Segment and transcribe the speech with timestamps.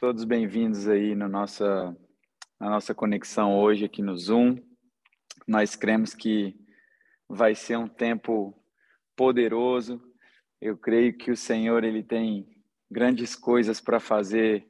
[0.00, 1.96] Todos bem-vindos aí no nossa,
[2.58, 4.56] na nossa conexão hoje aqui no Zoom.
[5.46, 6.58] Nós cremos que
[7.28, 8.60] vai ser um tempo
[9.14, 10.02] poderoso.
[10.60, 12.60] Eu creio que o Senhor ele tem
[12.90, 14.66] grandes coisas para fazer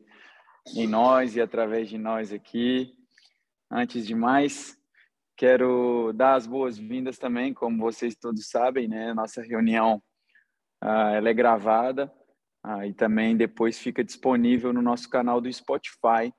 [0.76, 2.94] em nós e através de nós aqui.
[3.70, 4.78] Antes de mais,
[5.38, 9.14] quero dar as boas-vindas também, como vocês todos sabem, né?
[9.14, 10.02] Nossa reunião
[10.84, 12.12] uh, ela é gravada
[12.62, 16.32] ah, e também depois fica disponível no nosso canal do Spotify,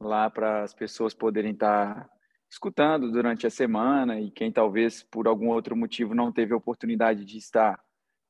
[0.00, 2.10] lá para as pessoas poderem estar tá
[2.50, 7.24] escutando durante a semana e quem talvez por algum outro motivo não teve a oportunidade
[7.24, 7.80] de estar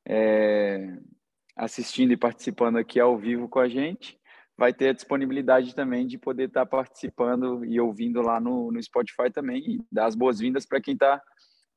[0.07, 0.97] é,
[1.57, 4.19] assistindo e participando aqui ao vivo com a gente,
[4.57, 8.83] vai ter a disponibilidade também de poder estar tá participando e ouvindo lá no, no
[8.83, 11.21] Spotify também e dar as boas-vindas para quem está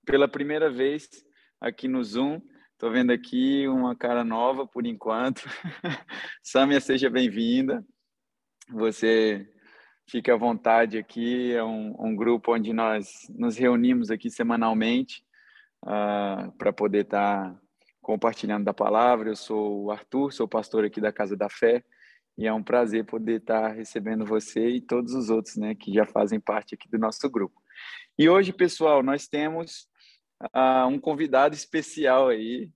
[0.05, 1.10] pela primeira vez
[1.60, 2.40] aqui no Zoom.
[2.77, 5.41] Estou vendo aqui uma cara nova por enquanto.
[6.44, 7.84] Sâmia, seja bem-vinda.
[8.70, 9.52] Você
[10.08, 11.54] fique à vontade aqui.
[11.54, 15.24] É um, um, grupo onde nós nos reunimos aqui semanalmente
[15.84, 17.60] uh, para poder estar tá
[17.99, 19.30] compartilhando da palavra.
[19.30, 21.84] Eu sou o Arthur, sou pastor aqui da Casa da Fé
[22.37, 25.91] e é um prazer poder estar tá recebendo você e todos os outros, né, que
[25.91, 27.59] já fazem parte aqui do nosso grupo.
[28.20, 29.87] E hoje, pessoal, nós temos
[30.88, 32.70] um convidado especial aí,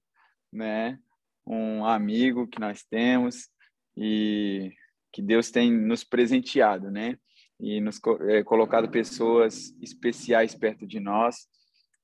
[0.52, 1.00] né?
[1.46, 3.50] Um amigo que nós temos
[3.96, 4.72] e
[5.12, 7.18] que Deus tem nos presenteado, né?
[7.60, 11.48] E nos é, colocado pessoas especiais perto de nós.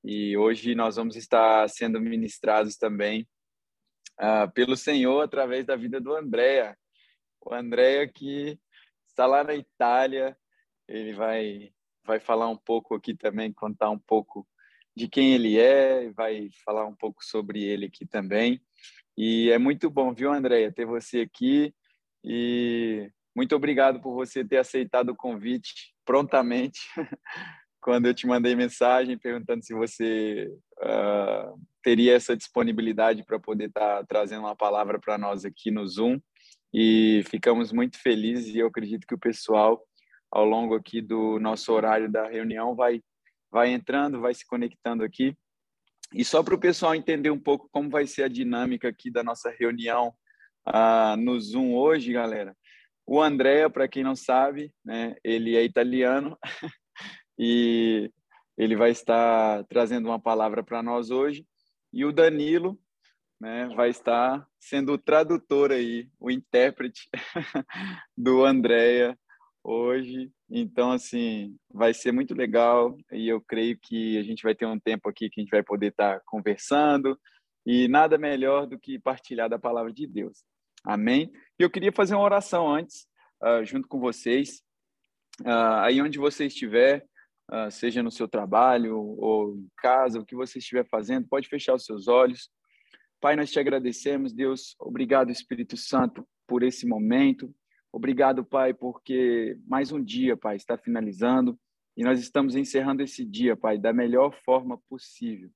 [0.04, 3.26] E hoje nós vamos estar sendo ministrados também
[4.20, 6.76] uh, pelo Senhor através da vida do Andréa.
[7.40, 8.58] O Andréa que
[9.08, 10.36] está lá na Itália,
[10.86, 11.72] ele vai
[12.04, 14.48] vai falar um pouco aqui também, contar um pouco
[14.98, 18.60] de quem ele é, vai falar um pouco sobre ele aqui também.
[19.16, 21.72] E é muito bom, viu, Andréia, ter você aqui.
[22.24, 26.80] E muito obrigado por você ter aceitado o convite prontamente,
[27.80, 30.48] quando eu te mandei mensagem perguntando se você
[30.80, 35.86] uh, teria essa disponibilidade para poder estar tá trazendo uma palavra para nós aqui no
[35.86, 36.18] Zoom.
[36.74, 39.80] E ficamos muito felizes e eu acredito que o pessoal,
[40.30, 43.00] ao longo aqui do nosso horário da reunião, vai
[43.50, 45.36] vai entrando, vai se conectando aqui.
[46.12, 49.22] E só para o pessoal entender um pouco como vai ser a dinâmica aqui da
[49.22, 50.14] nossa reunião
[50.66, 52.56] uh, no Zoom hoje, galera.
[53.06, 56.38] O André, para quem não sabe, né, ele é italiano
[57.38, 58.10] e
[58.56, 61.46] ele vai estar trazendo uma palavra para nós hoje.
[61.92, 62.78] E o Danilo
[63.40, 67.08] né, vai estar sendo o tradutor aí, o intérprete
[68.16, 69.18] do Andréia
[69.68, 70.30] hoje.
[70.50, 74.78] Então, assim, vai ser muito legal e eu creio que a gente vai ter um
[74.78, 77.18] tempo aqui que a gente vai poder estar conversando
[77.66, 80.42] e nada melhor do que partilhar da palavra de Deus.
[80.82, 81.30] Amém?
[81.58, 83.06] E eu queria fazer uma oração antes,
[83.42, 84.62] uh, junto com vocês.
[85.42, 87.04] Uh, aí onde você estiver,
[87.52, 91.74] uh, seja no seu trabalho ou em casa, o que você estiver fazendo, pode fechar
[91.74, 92.48] os seus olhos.
[93.20, 94.74] Pai, nós te agradecemos, Deus.
[94.78, 97.54] Obrigado, Espírito Santo, por esse momento.
[97.92, 101.58] Obrigado, Pai, porque mais um dia, Pai, está finalizando
[101.96, 105.50] e nós estamos encerrando esse dia, Pai, da melhor forma possível.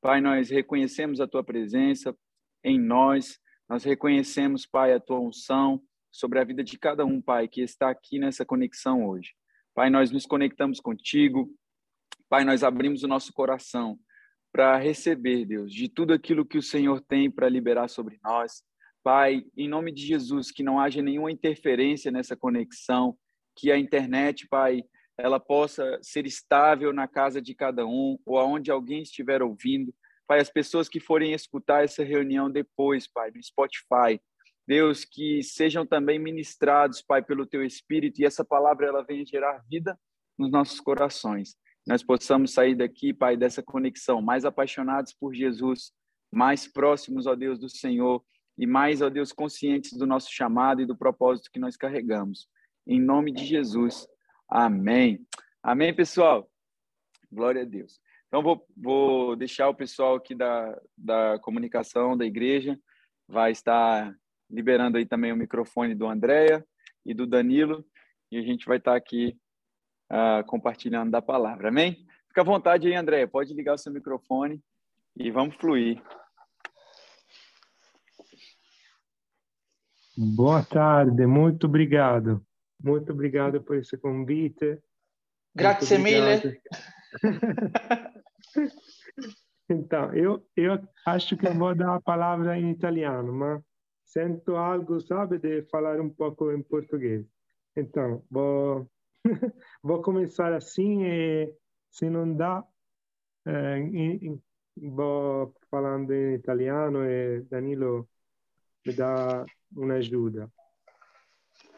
[0.00, 2.16] Pai, nós reconhecemos a Tua presença
[2.64, 7.46] em nós, nós reconhecemos, Pai, a Tua unção sobre a vida de cada um, Pai,
[7.46, 9.34] que está aqui nessa conexão hoje.
[9.74, 11.48] Pai, nós nos conectamos contigo.
[12.28, 13.98] Pai, nós abrimos o nosso coração
[14.52, 18.62] para receber, Deus, de tudo aquilo que o Senhor tem para liberar sobre nós.
[19.10, 23.16] Pai, em nome de Jesus, que não haja nenhuma interferência nessa conexão,
[23.56, 24.84] que a internet, Pai,
[25.16, 29.94] ela possa ser estável na casa de cada um ou aonde alguém estiver ouvindo.
[30.26, 34.20] Pai, as pessoas que forem escutar essa reunião depois, Pai, no Spotify,
[34.66, 39.64] Deus, que sejam também ministrados, Pai, pelo Teu Espírito e essa palavra ela venha gerar
[39.70, 39.98] vida
[40.36, 41.56] nos nossos corações.
[41.86, 45.92] Nós possamos sair daqui, Pai, dessa conexão mais apaixonados por Jesus,
[46.30, 48.22] mais próximos, ó Deus, do Senhor
[48.58, 52.48] e mais, ó Deus, conscientes do nosso chamado e do propósito que nós carregamos.
[52.84, 54.08] Em nome de Jesus.
[54.48, 55.24] Amém.
[55.62, 56.50] Amém, pessoal?
[57.30, 58.00] Glória a Deus.
[58.26, 62.78] Então, vou, vou deixar o pessoal aqui da, da comunicação da igreja,
[63.28, 64.14] vai estar
[64.50, 66.66] liberando aí também o microfone do Andréia
[67.06, 67.86] e do Danilo,
[68.30, 69.38] e a gente vai estar aqui
[70.10, 71.68] uh, compartilhando da palavra.
[71.68, 72.06] Amém?
[72.28, 74.60] Fica à vontade aí, Andréia, pode ligar o seu microfone
[75.16, 76.02] e vamos fluir.
[80.20, 82.44] Boa tarde, muito obrigado.
[82.82, 84.82] Muito obrigado por esse convite.
[85.54, 86.60] Grazie mille.
[89.70, 93.62] então, eu, eu acho que eu vou dar a palavra em italiano, mas
[94.06, 97.24] sento algo, sabe, de falar um pouco em português.
[97.76, 98.90] Então, vou,
[99.80, 101.54] vou começar assim e
[101.92, 102.64] se não dá,
[103.46, 103.88] eh,
[104.82, 108.08] vou falando em italiano e Danilo
[108.86, 110.50] me dá uma ajuda.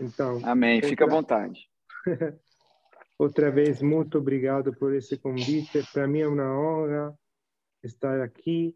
[0.00, 0.40] Então.
[0.44, 0.82] Amém.
[0.82, 1.70] Fica à vontade.
[3.18, 5.82] Outra vez, muito obrigado por esse convite.
[5.92, 7.18] Para mim é uma honra
[7.82, 8.74] estar aqui,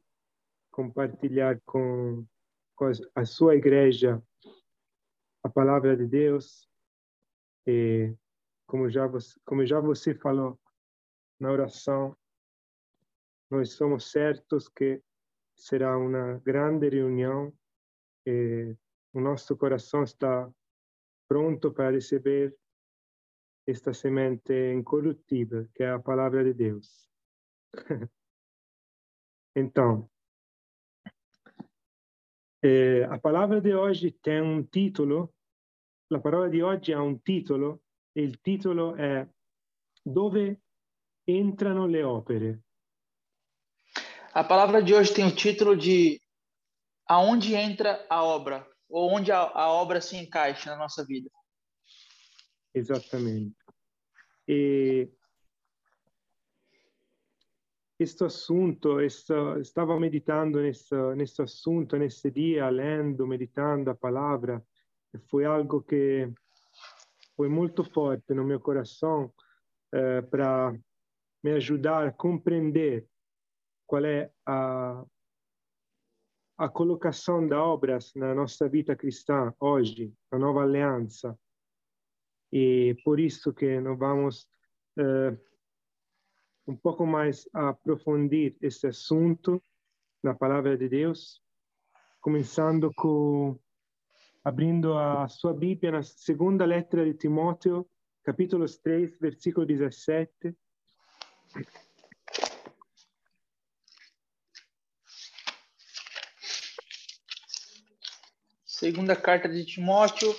[0.71, 2.27] compartilhar com,
[2.77, 4.23] com a sua igreja
[5.43, 6.69] a palavra de Deus.
[7.67, 8.15] E
[8.67, 10.61] como já você, como já você falou
[11.41, 12.15] na oração,
[13.51, 15.03] nós somos certos que
[15.55, 17.53] será uma grande reunião
[19.13, 20.51] o nosso coração está
[21.29, 22.57] pronto para receber
[23.67, 27.09] esta semente incorruptível, que é a palavra de Deus.
[29.57, 30.11] então,
[32.63, 35.35] eh, a palavra de hoje tem um título,
[36.11, 37.83] la parola di oggi ha un titolo,
[38.13, 39.27] e il titolo è
[40.03, 40.61] Dove
[41.25, 42.63] entrano le opere?
[44.35, 46.21] A palavra de hoje tem o título de
[47.07, 48.67] Aonde entra a obra?
[48.89, 51.31] Ou onde a, a obra se encaixa na nossa vida.
[52.75, 53.57] Exatamente.
[54.47, 55.11] E
[57.97, 58.99] questo assunto,
[59.63, 64.63] stavo meditando nesse, nesse assunto, nesse dia, lendo, meditando a palavra,
[65.31, 66.31] foi algo que
[67.37, 69.33] foi muito forte no meu coração
[69.93, 70.77] eh, para
[71.43, 73.07] me ajudar a compreender
[73.87, 75.05] qual é a,
[76.57, 81.39] a colocação da obras na nossa vida cristã hoje, na nova aliança.
[82.53, 84.49] E por isso que nós vamos
[84.99, 85.37] uh,
[86.67, 89.61] um pouco mais aprofundir esse assunto
[90.23, 91.43] na palavra de Deus,
[92.21, 93.59] começando com
[94.45, 97.89] abrindo a sua Bíblia na segunda lettera di Timoteo,
[98.23, 100.55] capítulo 3, versículo 17.
[108.85, 110.31] Segunda carta de Timóteo,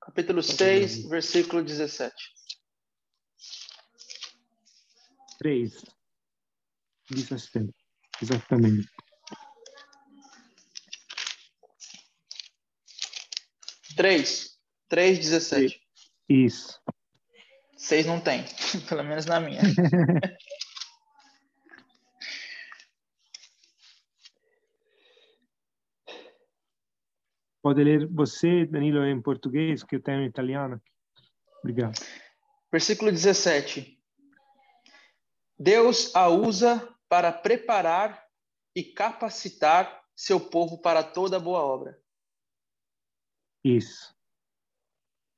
[0.00, 2.14] capítulo 6, versículo 17.
[5.38, 5.84] 3,
[7.10, 7.70] 17,
[8.22, 8.88] exatamente.
[13.94, 14.58] Três.
[14.88, 15.82] Três, dezessete.
[16.30, 16.80] Isso.
[17.76, 18.42] Seis não tem,
[18.88, 19.60] pelo menos na minha.
[27.62, 30.82] Pode ler você, Danilo, em português, que eu tenho em italiano.
[31.60, 31.94] Obrigado.
[32.70, 34.02] Versículo 17.
[35.56, 38.26] Deus a usa para preparar
[38.74, 42.00] e capacitar seu povo para toda boa obra.
[43.64, 44.12] Isso.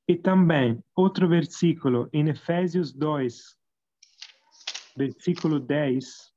[0.07, 3.55] E também outro versículo em Efésios 2,
[4.97, 6.33] versículo 10.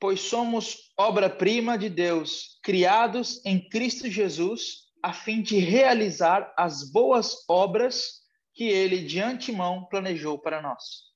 [0.00, 7.44] Pois somos obra-prima de Deus, criados em Cristo Jesus, a fim de realizar as boas
[7.48, 8.20] obras
[8.54, 11.10] que ele de antemão planejou para nós.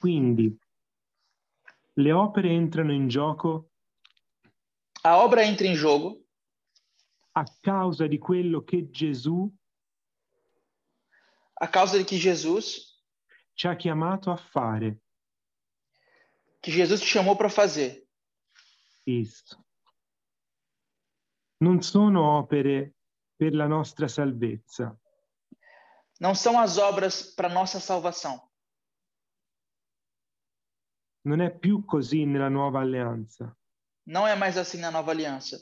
[0.00, 0.58] Quindi,
[1.96, 3.68] le opere entrano in gioco
[5.02, 6.22] A obra entra em jogo
[7.34, 9.50] a causa di quello che Gesù
[11.58, 13.00] a causa de que Jesus,
[13.54, 15.00] ci ha chiamato a fare.
[16.66, 18.04] Que Jesus te chamou para fazer.
[19.06, 19.56] Isso.
[21.60, 22.96] Non sono opere
[23.38, 24.98] per la nostra salvezza,
[26.18, 28.40] Não são as obras para nossa salvação.
[31.24, 33.56] non è più così nella nuova alleanza.
[34.04, 35.56] Não é mais assim na nova aliança.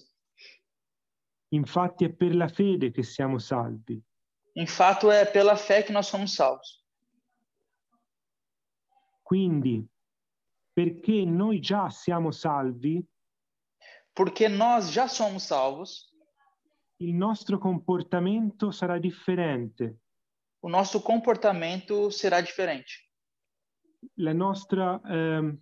[1.52, 4.02] Infatti è per la fede che siamo salvi.
[4.56, 6.82] Em fato, é pela fé que nós somos salvos.
[9.22, 9.86] Quindi,
[10.74, 13.02] perché noi già siamo salvi,
[14.12, 16.12] Porque nós já somos salvos,
[16.98, 19.98] il nostro comportamento sarà differente,
[20.60, 23.08] o nosso comportamento será diferente.
[24.16, 25.58] la nostra, ehm,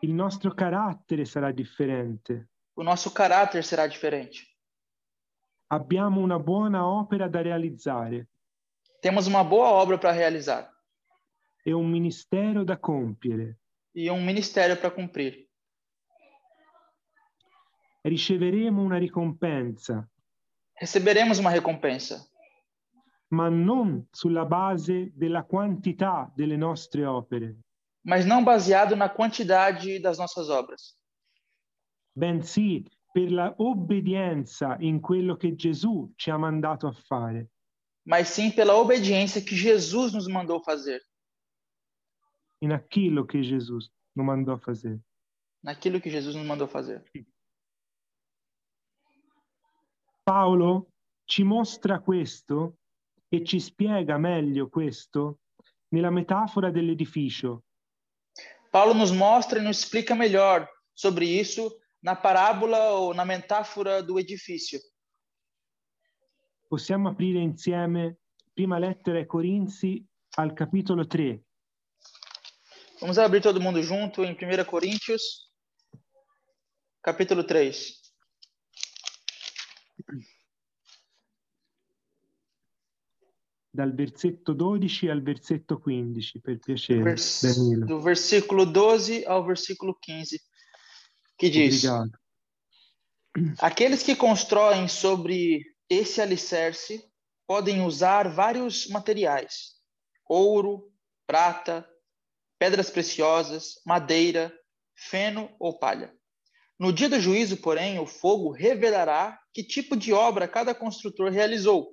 [0.00, 2.50] il nostro carattere sarà differente.
[2.74, 4.42] O nosso caráter será diferente.
[5.68, 8.28] Abbiamo una buona opera da realizzare
[9.00, 10.73] Temos uma boa obra para realizar
[11.64, 13.58] e un ministero da compiere.
[13.94, 15.48] e um ministério para cumprir.
[18.04, 20.08] Riceveremo una ricompensa
[20.76, 22.28] receberemos uma recompensa,
[23.28, 27.58] ma non sulla base della quantità delle nostre opere,
[28.04, 30.96] mas não baseado na quantidade das nossas obras,
[32.12, 37.48] bensì per la obbedienza in quello che Gesù ci ha mandato a fare.
[38.04, 41.00] mas sim pela obediência que Jesus nos mandou fazer,
[42.64, 43.78] in aquello che Gesù
[44.12, 45.00] lo mandò a fare.
[45.64, 47.02] naquilo que Jesus nos mandou fazer.
[50.22, 50.92] Paolo
[51.24, 52.76] ci mostra questo
[53.28, 55.40] e ci spiega meglio questo
[55.88, 57.64] nella metafora dell'edificio,
[58.70, 64.18] Paulo nos mostra e nos explica melhor sobre isso na parábola ou na metáfora do
[64.18, 64.80] edifício.
[66.68, 68.18] Possiamo aprire insieme
[68.52, 70.04] prima lettera ai Corinzi
[70.36, 71.40] al capitolo 3.
[73.04, 75.50] Vamos abrir todo mundo junto em 1 Coríntios,
[77.02, 78.00] capítulo 3.
[83.70, 87.84] dal versetto 12 al versetto 15, per piacere, Vers- Danilo.
[87.84, 90.40] do versículo 12 ao versículo 15,
[91.36, 92.18] que diz: Obrigado.
[93.58, 97.06] Aqueles que constroem sobre esse alicerce
[97.46, 99.74] podem usar vários materiais:
[100.26, 100.90] ouro,
[101.26, 101.86] prata,
[102.64, 104.50] pedras preciosas, madeira,
[104.94, 106.10] feno ou palha.
[106.78, 111.90] No dia do juízo, porém, o fogo revelará que tipo de obra cada construtor realizou,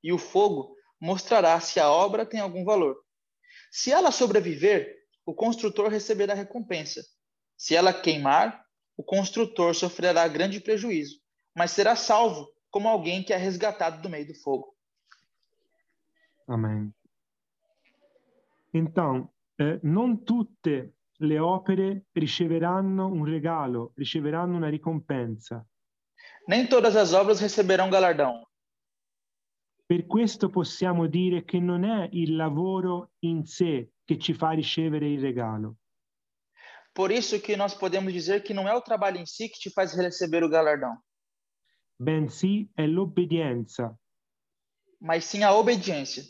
[0.00, 2.96] e o fogo mostrará se a obra tem algum valor.
[3.68, 7.02] Se ela sobreviver, o construtor receberá recompensa.
[7.56, 8.64] Se ela queimar,
[8.96, 11.16] o construtor sofrerá grande prejuízo,
[11.52, 14.72] mas será salvo como alguém que é resgatado do meio do fogo.
[16.46, 16.94] Amen.
[18.72, 25.64] Então, eh, non tutte le opere riceveranno un regalo, riceveranno una ricompensa.
[26.46, 28.44] Nem todas as obras receberão galardão.
[29.86, 35.08] Per questo possiamo dire che non è il lavoro in sé che ci fa ricevere
[35.08, 35.76] il regalo,
[36.94, 39.70] Por isso que nós podemos dizer que não é o trabalho em si que te
[39.70, 40.96] faz receber o galardão,
[41.98, 43.96] bensì è l'obbedienza.
[45.00, 46.22] mas sim a obediência.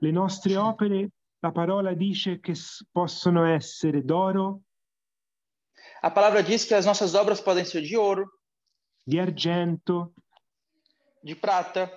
[0.00, 1.10] Le nostre opere,
[1.44, 2.54] la parola dice che
[2.90, 4.62] possono essere d'oro,
[6.00, 8.30] A palavra diz que as nossas obras podem ser de ouro,
[9.06, 10.14] di argento,
[11.22, 11.90] de prata,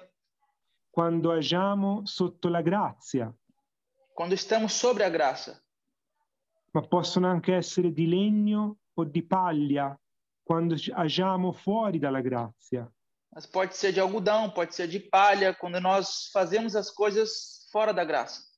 [0.91, 3.33] quando agiamo sotto la grazia,
[4.13, 5.61] quando estamos sobre a graça,
[6.73, 9.97] ma possono anche essere di legno o di paglia
[10.43, 12.89] quando agiamo fuori dalla grazia.
[13.31, 17.93] mas pode ser de algodão, pode ser de palha, quando nós fazemos as coisas fora
[17.93, 18.56] da graça.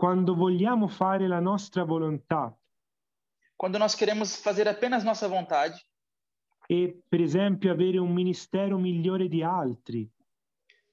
[0.00, 2.56] Quando vogliamo fare la nostra volontà.
[3.54, 5.78] Quando nós queremos fazer apenas nossa vontade,
[6.66, 10.10] e, per esempio, avere un ministero migliore di altri.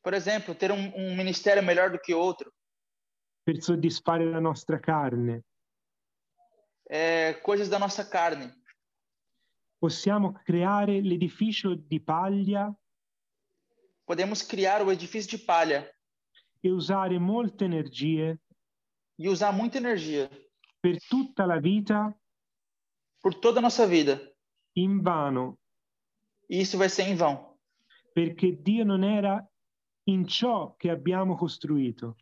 [0.02, 2.52] Por exemplo, ter um, um ministério melhor do que outro,
[3.46, 5.42] per soddisfare la nostra carne,
[6.90, 8.54] é, coisas da nossa carne.
[9.80, 12.76] possiamo creare l'edificio di paglia.
[14.06, 15.90] Podemos criar o edifício de palha.
[16.62, 18.38] E usare molte energie
[19.18, 20.30] e usar muita energia
[20.82, 22.14] per tutta la vita
[23.22, 24.20] por toda a nossa vida.
[24.76, 25.58] in vano,
[26.50, 27.58] E isso vai ser em vão,
[28.14, 29.44] perché Dio non era
[30.08, 32.16] in ciò che abbiamo costruito.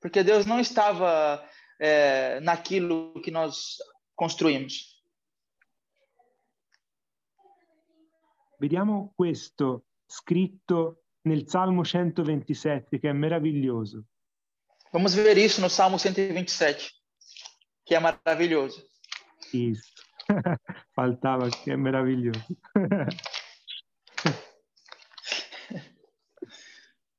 [0.00, 1.46] porque Deus não estava
[1.78, 3.76] é, naquilo que nós
[4.16, 4.98] construímos.
[8.58, 14.04] Vediamo questo scritto nel Salmo 127 che è meraviglioso.
[14.92, 16.92] Vamos ver isso no Salmo 127,
[17.86, 18.84] que é maravilhoso.
[19.54, 19.92] Isso.
[20.92, 22.44] Faltava che è meraviglioso.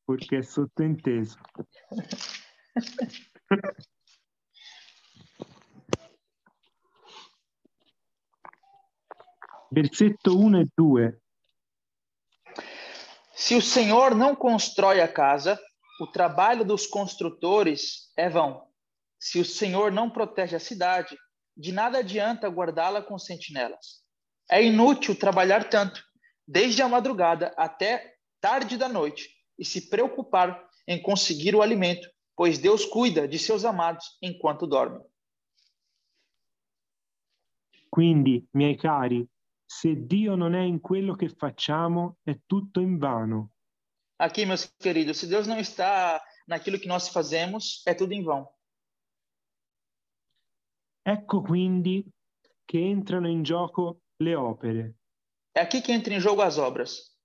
[0.04, 1.40] Perché è sottointeso.
[9.70, 11.22] Versetto 1 e 2.
[13.34, 15.58] Se o Senhor não constrói a casa,
[16.02, 18.68] o trabalho dos construtores é vão.
[19.20, 21.16] Se o Senhor não protege a cidade,
[21.56, 24.02] de nada adianta guardá-la com sentinelas.
[24.50, 26.04] É inútil trabalhar tanto,
[26.48, 29.30] desde a madrugada até tarde da noite,
[29.60, 35.06] e se preocupar em conseguir o alimento, pois Deus cuida de seus amados enquanto dormem.
[37.92, 39.30] Quindi, miei cari,
[39.68, 43.52] se Dio non è in quello che facciamo, è tutto invano.
[44.22, 48.48] Aqui, meus queridos, se Deus não está naquilo que nós fazemos, é tudo em vão.
[51.04, 52.06] Ecco quindi
[52.68, 54.96] che entrano in gioco le opere.
[55.56, 57.18] É aqui que entra em jogo as obras.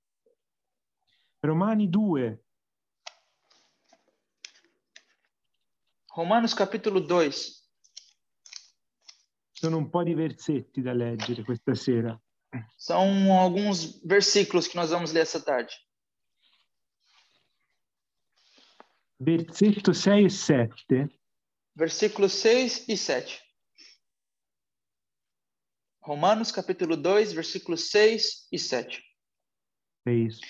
[1.45, 2.39] Romani 2,
[6.13, 7.63] Romanos capítulo 2.
[9.53, 12.19] sono un po' di versetti da leggere questa sera.
[12.75, 15.75] São alguns versículos que nós vamos ler essa tarde.
[19.19, 21.21] Versetto 6 e 7
[21.75, 23.43] Versículos 6 e 7.
[26.03, 29.03] Romanos capítulo 2, versículos 6 e 7.
[30.07, 30.41] è isso.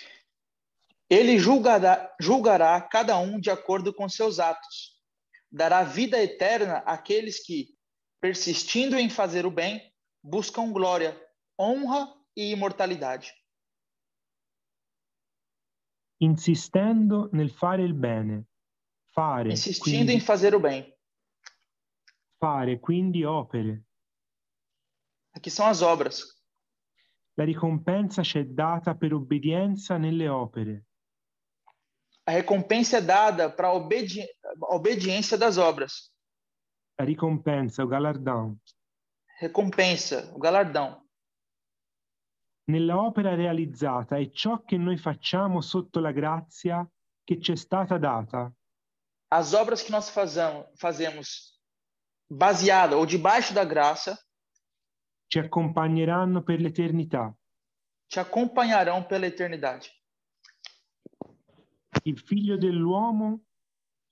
[1.11, 5.01] Ele julgará, julgará cada um de acordo com seus atos.
[5.51, 7.77] Dará vida eterna àqueles que,
[8.21, 9.93] persistindo em fazer o bem,
[10.23, 11.21] buscam glória,
[11.59, 13.33] honra e imortalidade.
[16.21, 18.47] Insistendo nel fare il bene.
[19.19, 20.95] Fare, Insistindo quindi, em fazer o bem.
[22.39, 23.83] fare, quindi opere.
[25.35, 26.35] Aqui são as obras.
[27.39, 30.85] La ricompensa c'è data per obbedienza nelle opere.
[32.27, 36.13] A recompensa é dada para a obedi a obediência das obras.
[36.99, 38.59] La ricompensa, o galardão.
[39.41, 41.03] Recompensa, o galardão.
[42.69, 46.87] Nella opera realizzata è ciò che noi facciamo sotto la grazia
[47.25, 48.53] che ci è stata data.
[49.31, 51.59] As obras que nós fazamos, fazemos
[52.31, 54.19] baseada ou debaixo da graça
[55.29, 57.35] ci accompagneranno per l'eternità.
[58.09, 59.91] te acompanharão pela eternidade.
[62.05, 63.41] Il figlio dell'uomo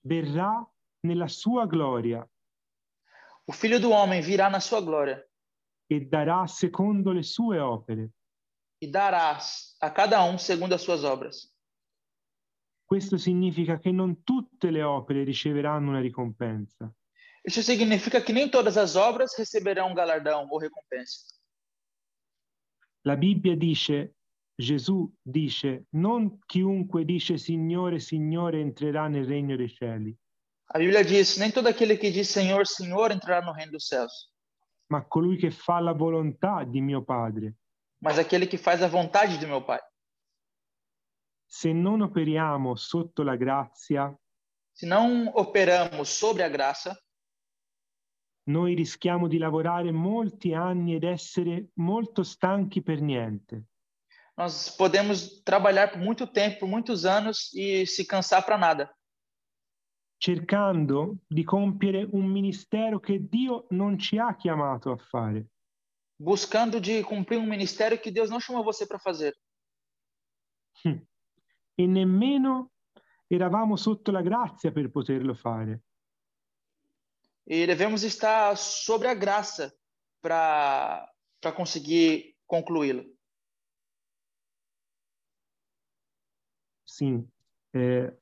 [0.05, 0.67] verrà
[1.05, 2.29] nella sua gloria
[3.47, 5.25] O Filho do Homem virá na sua glória
[5.89, 8.11] e darà secondo le sue opere.
[8.83, 11.54] e darás a cada um segundo as suas obras.
[12.85, 16.93] Questo significa che non tutte le opere riceveranno una ricompensa,
[17.47, 21.27] Isso significa que nem todas as obras receberão um galardão ou recompensa.
[23.05, 24.15] La Bibbia dice,
[24.57, 30.17] Gesù dice, non chiunque dice Signore, Signore entrerà nel regno dei cieli,
[30.69, 34.31] A Bíblia diz: nem todo aquele que diz Senhor, Senhor entrará no reino dos céus,
[34.89, 37.55] ma colui che fa la volontà di mio Padre.
[38.01, 39.81] mas aquele que faz a vontade de meu Pai.
[41.47, 44.15] Se non operiamo sotto la grazia,
[44.77, 46.99] Se não operamos sobre a graça,
[48.49, 53.63] noi rischiamo di lavorare molti anni ed essere molto stanchi per niente.
[54.37, 58.93] nós podemos trabalhar por muito tempo, muitos anos e se cansar para nada,
[60.19, 65.47] cercando di compiere un ministero che Dio non ci ha chiamato a fare.
[66.19, 69.37] buscando de cumprir um ministério que Deus não chamou você para fazer.
[71.77, 72.73] E nemmeno
[73.27, 75.83] eravamo sotto la grazia per poterlo fare.
[77.47, 79.75] E devemos estar sobre a graça
[80.21, 81.07] para
[81.55, 83.05] conseguir concluí-lo.
[86.85, 87.23] Sì.
[87.73, 88.17] Eh,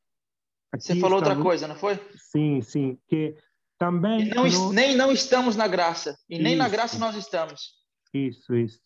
[0.75, 1.97] Você falou outra coisa, não foi?
[2.17, 2.99] Sim, sim.
[3.07, 3.37] Che
[3.79, 6.73] também não, nem não estamos na graça, e nem na Isso.
[6.73, 7.85] graça nós estamos.
[8.15, 8.81] Isso, isso.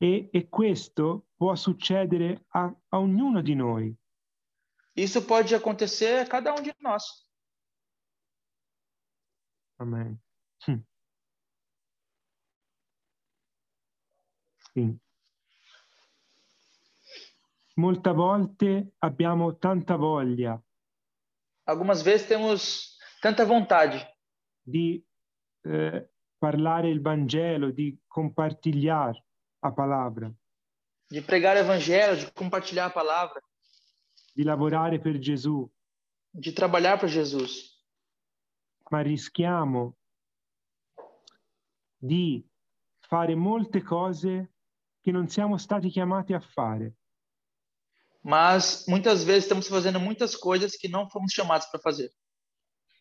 [0.00, 3.94] E, e questo può succedere a, a ognuno di noi.
[4.96, 7.04] Isso pode acontecer a cada um de nós.
[9.78, 10.20] Amen.
[10.66, 10.82] Hm.
[14.72, 14.98] Sì.
[17.76, 20.62] Molte volte abbiamo tanta voglia
[21.70, 24.04] Algumas vezes temos tanta vontade
[24.60, 25.04] di
[25.64, 29.24] eh, parlare il Vangelo, di compartigliare
[29.60, 30.32] la palavra,
[31.08, 33.40] de pregar o evangelho, de compartilhar a palavra,
[34.32, 35.70] di lavorare per Gesù,
[36.32, 37.78] de trabalhar para Jesus.
[38.90, 39.96] ma rischiamo
[41.96, 42.44] di
[42.98, 44.52] fare molte cose
[45.00, 46.94] che non siamo stati chiamati a fare.
[48.22, 52.10] Mas muitas vezes estamos fazendo muitas coisas que não fomos chamados para fazer.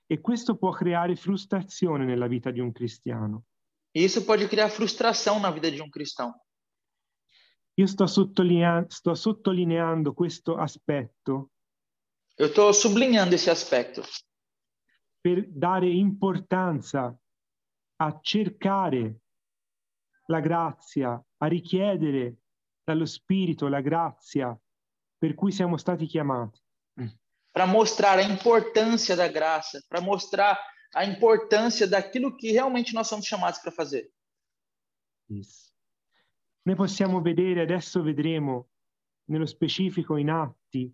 [0.08, 3.46] E questo può creare frustrazione nella vita di un cristiano.
[3.94, 6.34] E isso pode criar frustração na vida de um cristão.
[7.80, 11.52] Io sto, sottolinea- sto sottolineando questo aspetto
[12.38, 14.04] Eu estou sublinhando esse aspecto
[15.22, 17.18] per dare importanza
[17.98, 19.20] a cercare
[20.28, 22.38] la grazia, a richiedere
[22.84, 24.58] dallo Spirito la grazia
[25.18, 26.60] per cui siamo stati chiamati.
[27.52, 30.58] para mostrar a importância da graça, para mostrar
[30.94, 34.12] a importância daquilo que realmente nós somos chamados para fazer.
[35.30, 35.69] Yes.
[36.64, 38.70] Noi possiamo vedere, adesso vedremo
[39.30, 40.94] nello specifico in atti,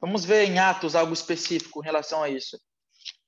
[0.00, 2.56] Vamos ver em Atos algo específico em relação a isso.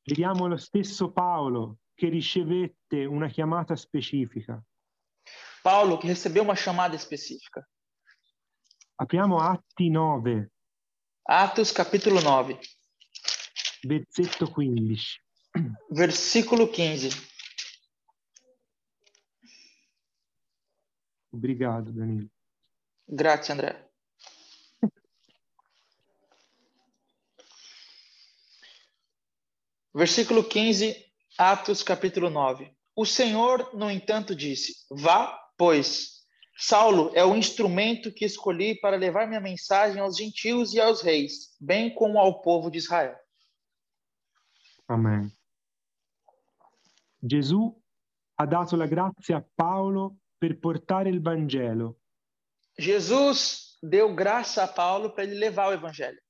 [0.05, 4.63] vediamo lo stesso Paolo che ricevette una chiamata specifica.
[5.63, 7.67] Paulo, que recebeu uma chamada específica.
[8.97, 10.49] Apriamo Atti 9,
[11.29, 12.59] Atos capítulo 9,
[13.83, 15.21] versetto 15.
[15.91, 17.11] versículo 15.
[21.33, 22.29] Obrigado, Danilo.
[23.09, 23.89] Grazie, André.
[29.95, 30.97] Versículo 15,
[31.39, 32.75] Atos capítulo 9.
[32.95, 36.21] O Senhor, no entanto, disse: Vá, pois.
[36.63, 41.57] Saulo é o instrumento que escolhi para levar minha mensagem aos gentios e aos reis,
[41.59, 43.17] bem como ao povo de Israel.
[44.87, 45.33] Amen.
[47.23, 47.81] Gesù
[48.37, 52.01] ha dato la grazia a Paolo per portare il Vangelo.
[52.79, 56.21] Jesus deu graça a Paulo para ele levar o evangelho.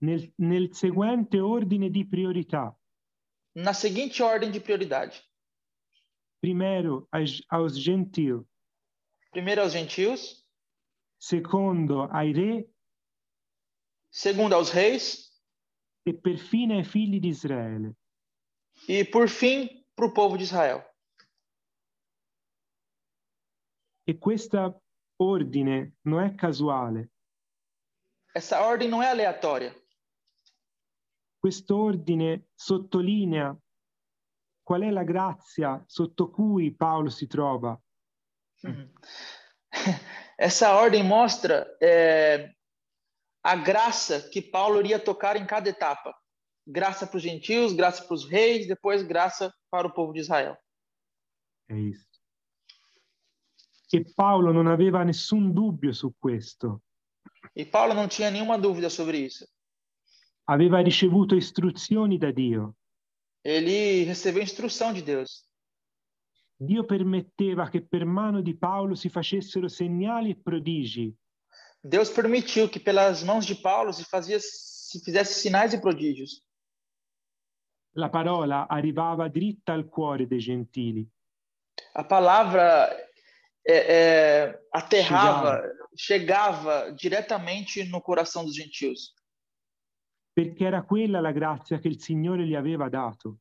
[0.00, 2.74] Nel, nel seguente ordine di priorità.
[3.54, 5.22] Na seguinte ordem de prioridade:
[6.40, 8.44] Primeiro aos, aos gentios,
[9.30, 10.44] primeiro aos gentios,
[11.18, 12.68] secondo ai re
[14.10, 15.30] segundo aos reis
[16.04, 17.94] e perfino ai figli di Israele.
[18.88, 20.82] e, por fim, para o povo de Israel.
[24.10, 24.82] E questo
[25.20, 27.12] ordine non è casuale,
[28.34, 29.72] Essa ordem não é aleatória.
[31.38, 33.56] questo ordine sottolinea
[34.64, 37.80] qual è la grazia sotto cui Paolo si trova.
[40.36, 42.52] Essa ordem mostra é,
[43.44, 46.12] a graça que Paulo iria tocar em cada etapa.
[46.66, 50.56] Graça para os gentios, graça para os reis, depois graça para o povo de Israel.
[51.68, 52.09] È isso.
[53.92, 56.82] E Paolo non aveva nessun dubbio su questo.
[57.52, 59.46] E Paulo não tinha nenhuma dúvida sobre isso.
[60.44, 62.76] Aveva ricevuto istruzioni da Dio.
[63.42, 65.44] Ele recebeu instrução de Deus.
[66.56, 71.16] Dio permetteva che per mano di Paolo si facessero segnali e prodigi.
[71.82, 76.44] Deus permitiu que pelas mãos de Paulo se, fazia, se fizesse sinais e prodígios.
[77.96, 81.08] La parola arrivava dritta al cuore dei gentili.
[81.94, 83.09] A palavra
[83.70, 85.62] é, é, aterrava,
[85.96, 89.14] chegava diretamente no coração dos gentios.
[90.32, 93.40] perché era quella la grazia che il Signore gli aveva dato.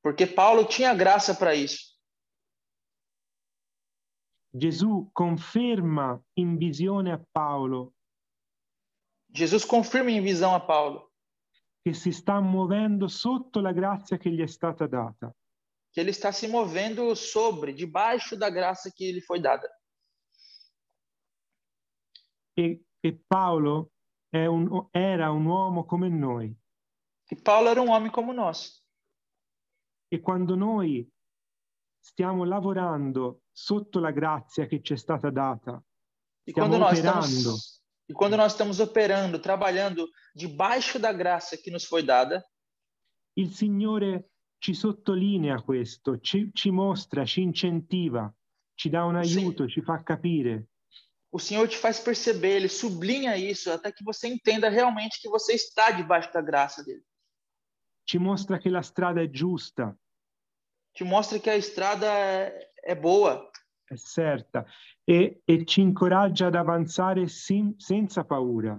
[0.00, 1.92] Porque Paulo tinha graça para isso.
[4.54, 7.94] Gesù conferma in visione a Paolo
[9.30, 11.12] Jesus confirma em visão a Paulo
[11.80, 15.34] che si sta muovendo sotto la grazia che gli è stata data.
[15.92, 19.68] Que ele está se movendo sobre, debaixo da graça que lhe foi dada.
[22.56, 23.90] E, e Paolo
[24.32, 26.56] è un- era un uomo come noi.
[27.30, 28.82] E Paulo era um homem como nós.
[30.10, 31.10] E quando noi
[32.02, 35.82] stiamo lavorando sotto la grazia che ci è stata data,
[36.46, 41.70] E quando nós operando, estamos e quando nós estamos operando, trabalhando debaixo da graça que
[41.70, 42.44] nos foi dada,
[43.36, 44.28] il Signore
[44.62, 48.32] ci sottolinea questo, ci, ci mostra, ci incentiva,
[48.74, 49.38] ci dà un Sì.
[49.38, 50.68] aiuto, ci fa capire.
[51.34, 55.54] o Senhor te faz perceber, ele sublinha isso até que você entenda realmente que você
[55.54, 57.02] está debaixo da graça dele.
[58.04, 59.96] ci mostra che la strada è giusta,
[60.94, 63.50] Te mostra que a estrada é, é boa
[63.88, 64.64] è certa
[65.04, 68.78] e, e ci incoraggia ad avanzare sin- senza paura.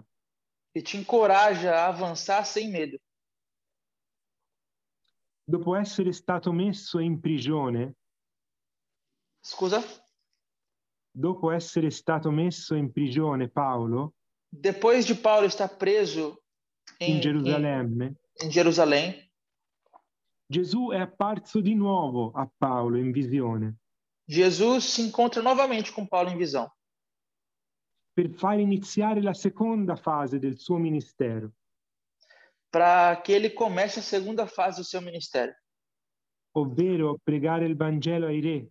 [0.76, 2.98] e te encoraja a avançar sem medo.
[5.46, 7.96] Dopo essere stato messo in prigione,
[9.42, 9.82] Scusa?
[11.12, 14.14] dopo essere stato messo in prigione Paolo?
[14.50, 16.42] Depois de Paulo estar preso
[17.00, 19.30] em, in Gerusalemme, em, em Jerusalém,
[20.50, 23.76] Gesù è apparso di nuovo a Paolo in visione.
[24.26, 26.72] Jesus se encontra novamente com Paulo em visão.
[28.16, 31.52] Per far iniziare la seconda fase del suo ministero,
[32.74, 35.54] para que ele comece a segunda fase do seu ministério,
[36.56, 38.68] ovvero pregare il Vangelo ai re.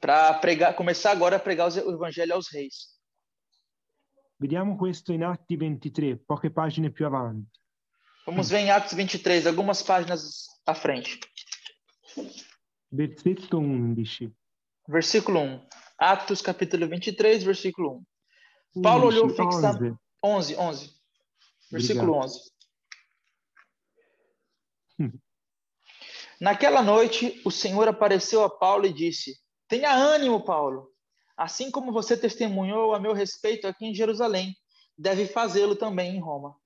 [0.00, 2.98] para pregar, começar agora a pregar o evangelho aos reis.
[4.38, 7.48] Vediamo questo in Atti 23, poche pagine più avanti.
[8.26, 11.20] Vamos ver em Atos 23, algumas páginas à frente.
[12.90, 14.34] Versetto 11.
[14.88, 15.68] Versículo 1.
[15.98, 18.02] Atos capítulo 23, versículo
[18.74, 18.82] 1.
[18.82, 19.98] Paulo olhou 11, fixamente.
[20.22, 20.56] 11.
[20.56, 20.96] 11, 11.
[21.70, 22.34] Versículo Obrigado.
[22.34, 22.55] 11.
[26.40, 30.92] Naquela noite, o Senhor apareceu a Paulo e disse: Tenha ânimo, Paulo.
[31.36, 34.56] Assim como você testemunhou a meu respeito aqui em Jerusalém,
[34.96, 36.56] deve fazê-lo também em Roma.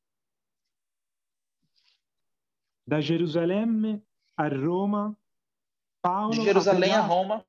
[2.87, 4.05] Da Gerusalemme
[4.37, 5.16] a Roma,
[6.01, 7.45] Paolo, De Jerusalém a Roma,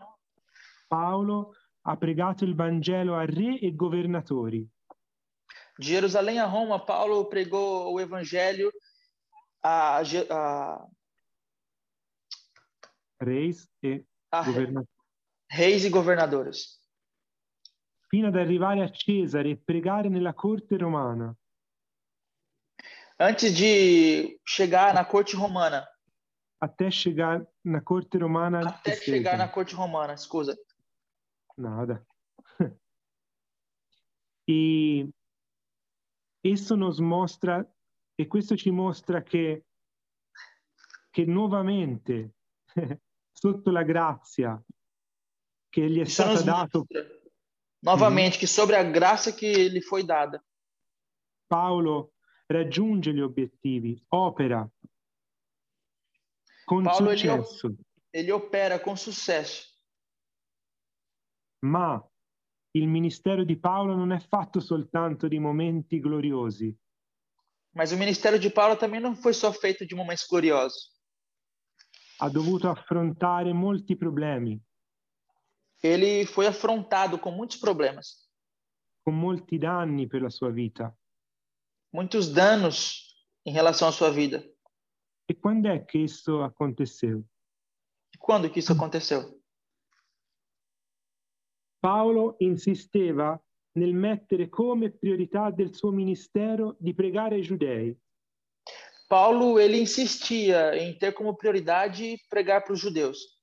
[0.90, 4.70] Paolo ha pregato il Vangelo a re e governatori.
[5.80, 8.72] De Jerusalém a Roma, Paulo pregou o evangelho
[9.62, 10.88] a, a,
[13.20, 14.88] reis e a governatori,
[15.48, 16.80] reis e governadores,
[18.10, 21.36] fino ad arrivare a Cesare e pregare nella corte romana.
[23.22, 25.88] antes de chegar na corte romana.
[26.60, 30.58] Até chegar na corte romana Até chegar na corte romana, scusa.
[31.58, 32.06] Nada.
[34.48, 35.10] e
[36.44, 37.68] esso nos mostra,
[38.22, 39.66] e questo ci mostra che,
[41.10, 42.36] che nuovamente,
[43.32, 44.64] sotto la grazia
[45.70, 47.04] che gli è Isso stata data, mostra,
[47.80, 50.44] novamente, que sobre a graça que lhe foi dada,
[51.48, 52.14] Paolo
[52.46, 54.70] raggiunge gli obiettivi, opera
[56.64, 57.76] con Paolo, ele- successo,
[58.14, 59.68] ele opera com sucesso.
[61.66, 62.00] ma
[62.74, 66.76] il ministero di Paolo non è fatto soltanto di momenti gloriosi,
[67.74, 70.92] Mas o ministério de Paulo também não foi só feito de momentos gloriosos.
[72.20, 74.62] ha dovuto affrontare molti problemi,
[75.82, 78.30] Ele foi afrontado com muitos problemas,
[79.04, 80.96] con molti danni per la sua vita.
[81.92, 84.44] muitos danos em relação à sua vida.
[85.28, 87.26] E quando è che isso aconteceu?
[88.14, 89.42] E quando que isso aconteceu?
[91.82, 93.42] Paolo insisteva
[93.74, 97.98] nel mettere come priorità del suo ministero di pregare ai giudei,
[99.08, 103.38] Paulo ele insistia em ter como prioridade pregar para os judeus,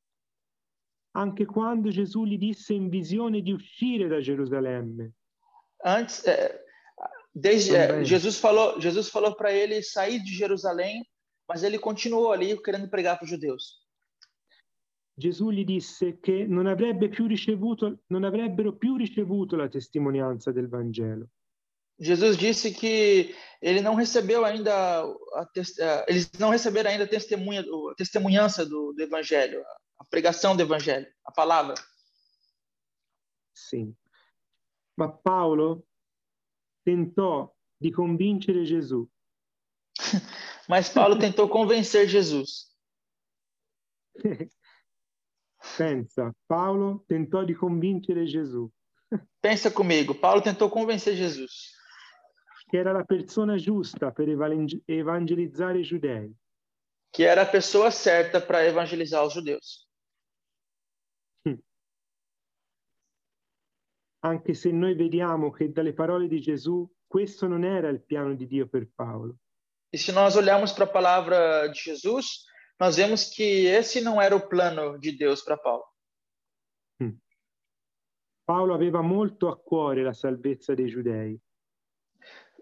[1.14, 5.12] anche quando Gesù gli disse in visione di uscire da Gerusalemme.
[5.84, 6.60] antes é,
[7.34, 11.04] desde é, Jesus falou Jesus falou para ele sair de Jerusalém
[11.46, 13.86] mas ele continuou ali querendo pregar para os judeus
[15.18, 20.68] Gesù gli disse che non, avrebbe più ricevuto, non avrebbero più ricevuto la testimonianza del
[20.68, 21.26] Vangelo.
[22.00, 27.60] Jesus disse que ele não recebeu ainda a eh, eles não receberam ainda a testemunha
[27.60, 29.64] a testemunhança do, do evangelho
[29.98, 31.74] a pregação do evangelho a palavra
[33.52, 33.92] Sì.
[34.94, 35.88] Ma Paolo
[36.84, 39.04] tentò di convincere Gesù
[40.68, 42.72] mas Paulo tentou convencer Jesus
[45.78, 48.68] Pensa, Paolo tentò di convincere Gesù,
[49.38, 51.76] pensa comigo Paulo tentou convencer Jesus.
[52.68, 56.36] Che era la persona giusta per evangel- evangelizzare i giudei.
[57.12, 59.86] que era a pessoa certa para evangelizar os judeus.
[64.20, 68.46] Anche se noi vediamo che dalle parole di Gesù questo non era il piano di
[68.46, 69.38] Dio per Paolo.
[69.90, 72.44] E se nós olharmos para a palavra de Jesus,
[72.78, 75.84] nós vemos que esse não era o plano de Deus para Paulo.
[78.44, 81.40] Paolo aveva molto a cuore la salvezza dei giudei,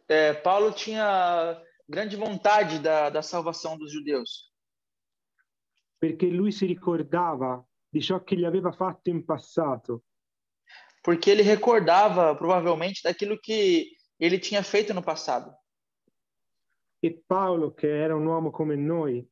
[0.08, 4.52] É, Paulo tinha grande vontade da, da salvação dos judeus,
[5.98, 10.04] perché lui si ricordava di ciò che gli aveva fatto in passato
[11.02, 15.56] porque ele recordava provavelmente daquilo que ele tinha feito no passado.
[17.00, 19.24] e Paolo, che era un uomo come noi,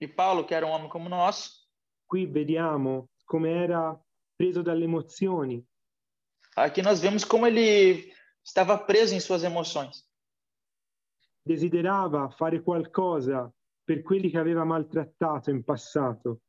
[0.00, 1.66] E Paulo, que era um homem como nós,
[2.06, 3.98] qui vediamo come era
[4.36, 5.66] preso dalle emozioni,
[6.54, 8.12] aqui nós vemos como ele
[8.44, 10.04] estava preso em suas emoções.
[11.44, 13.52] desiderava fare qualcosa
[13.84, 16.40] per quelli che aveva maltrattato in passato,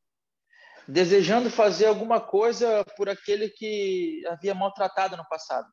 [0.87, 5.71] desejando fazer alguma coisa por aquele que havia maltratado no passado.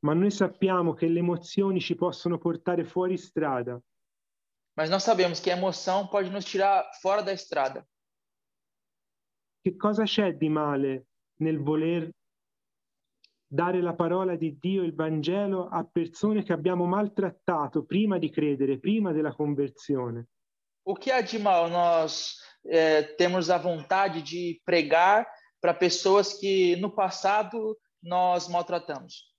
[0.00, 3.80] ma noi sappiamo che le emozioni ci possono portare fuori strada
[4.74, 7.86] Mas nós sabemos que a emoção pode nos tirar fora da estrada.
[9.62, 11.06] Che cosa c'è di male
[11.40, 12.10] nel voler
[13.46, 18.78] dare la parola di Dio, il Vangelo, a persone che abbiamo maltrattato prima di credere,
[18.78, 20.26] prima della conversione?
[20.84, 25.28] O que há de mal nós é, temos a vontade de pregar
[25.60, 29.30] para pessoas que no passado nós maltratamos?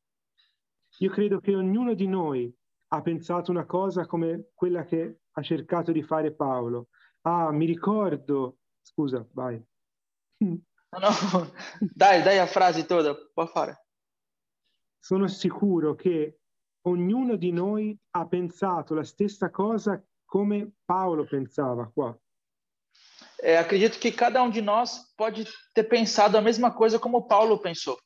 [0.99, 2.53] Io credo che ognuno di noi
[2.89, 6.87] ha pensato una cosa come quella che ha cercato di fare Paolo.
[7.21, 8.57] Ah, mi ricordo.
[8.81, 9.61] Scusa, vai.
[10.39, 10.61] Não.
[11.95, 13.75] Dai, dai a frase toda, por fora.
[14.99, 16.39] Sono sicuro che
[16.81, 22.17] ognuno di noi ha pensato la stessa cosa come Paolo pensava qua.
[23.41, 27.59] É, acredito que cada um de nós pode ter pensado a mesma coisa como Paulo
[27.59, 27.97] pensou.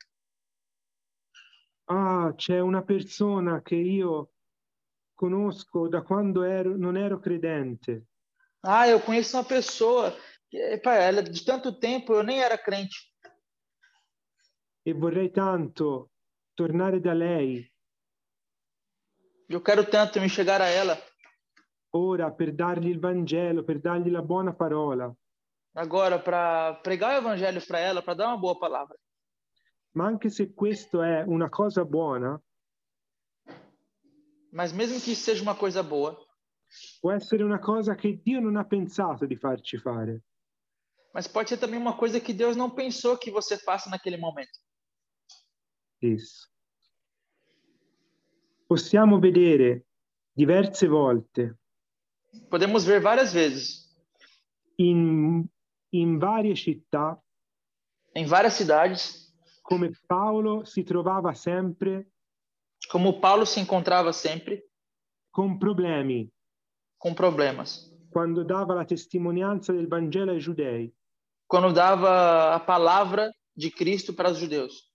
[1.89, 4.31] Ah, c'è una persona che io
[5.17, 8.05] conosco da quando ero, non ero credente
[8.63, 10.13] Ah, eu conheço uma pessoa
[10.49, 12.97] que, ela de tanto tempo eu nem era crente.
[14.85, 16.09] e vorrei tanto
[16.55, 17.69] tornare da lei
[19.49, 20.97] Eu quero tanto me chegar a ela
[21.91, 25.11] ora per dargli il Vangelo, per dargli la buona parola,
[25.73, 28.95] agora para pregar o evangelho para ela, para dar uma boa palavra.
[29.95, 32.39] ma anche se questo è una cosa buona,
[34.51, 36.17] Mas mesmo que isso seja uma coisa boa,
[37.01, 40.23] può essere una cosa che Dio non ha pensato di farci fare.
[41.13, 44.59] mas pode ser também uma coisa que Deus não pensou que você faça naquele momento.
[45.99, 46.47] Isso.
[48.67, 49.83] Possiamo vedere
[50.35, 51.55] diverse volte
[52.51, 53.87] Podemos ver várias vezes
[54.77, 55.49] in,
[55.91, 57.17] in varie città
[58.13, 59.33] em várias cidades
[59.63, 62.07] come Paolo si trovava sempre
[62.89, 64.63] como Paulo se encontrava sempre
[65.31, 66.31] con problemi
[66.97, 67.91] com problemas.
[68.09, 70.93] quando dava la testimonianza del Vangelo ai giudei
[71.49, 74.91] Quando dava a palavra de Cristo para os judeus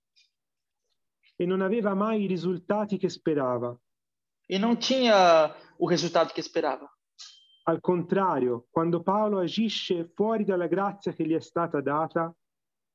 [1.38, 3.76] e non aveva mai i risultati che sperava.
[4.48, 6.86] e não tinha o resultado que esperava.
[7.64, 12.34] Al contrario, quando Paolo agisce fuori dalla grazia che gli è stata data,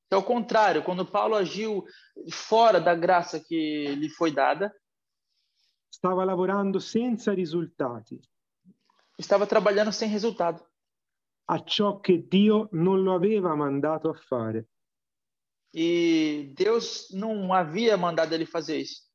[0.09, 1.83] É o contrário, quando Paulo agiu
[2.29, 4.73] fora da graça que lhe foi dada,
[5.97, 8.19] stava lavorando senza risultati.
[9.17, 10.63] Estava trabalhando sem resultado,
[11.45, 14.67] a ciò che Dio non lo aveva mandato a fare.
[15.73, 19.05] e Deus não havia mandado ele fazer isso.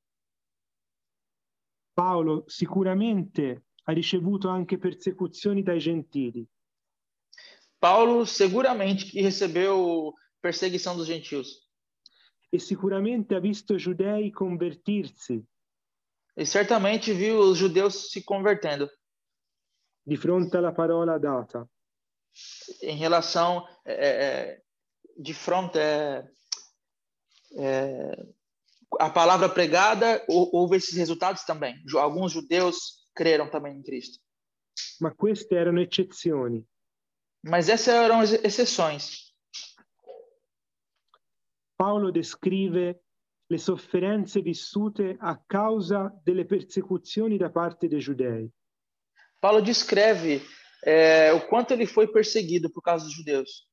[1.95, 6.47] Paolo sicuramente ha ricevuto anche persecuzioni dai gentili,
[7.81, 11.67] Paulo seguramente que recebeu perseguição dos gentios.
[12.53, 15.43] E sicuramente ha visto giudei convertirsi
[16.37, 18.91] e certamente viu os judeus se convertendo
[20.05, 21.69] di fronte alla parola data.
[22.83, 24.63] em relação é, é,
[25.19, 26.27] de fronte é,
[27.59, 28.27] é,
[28.99, 31.77] a palavra pregada hou- houve esses resultados também.
[31.97, 34.19] Alguns judeus creram também em Cristo,
[35.01, 36.67] Ma queste erano eccezioni.
[37.45, 39.31] mas essas eram exceções.
[41.77, 42.99] Paolo descrive
[43.53, 48.51] le sofferenze vissute a causa delle persecuzioni da parte dei giudei.
[49.39, 50.41] Paulo descreve
[50.83, 53.69] é, o quanto ele foi perseguido por causa dos judeus.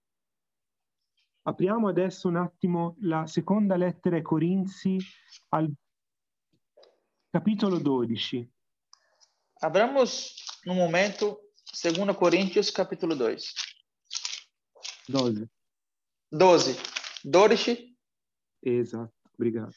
[1.44, 4.98] Apriamo adesso un attimo la seconda lettera ai Corinzi
[5.54, 5.72] al
[7.32, 8.52] capitolo 12.
[9.62, 11.40] Abramos no momento
[11.72, 13.54] 2 Coríntios capítulo 2.
[15.08, 15.50] 12.
[16.30, 16.76] 12.
[17.24, 17.90] Dorish,
[18.62, 19.74] Esatto, obrigado.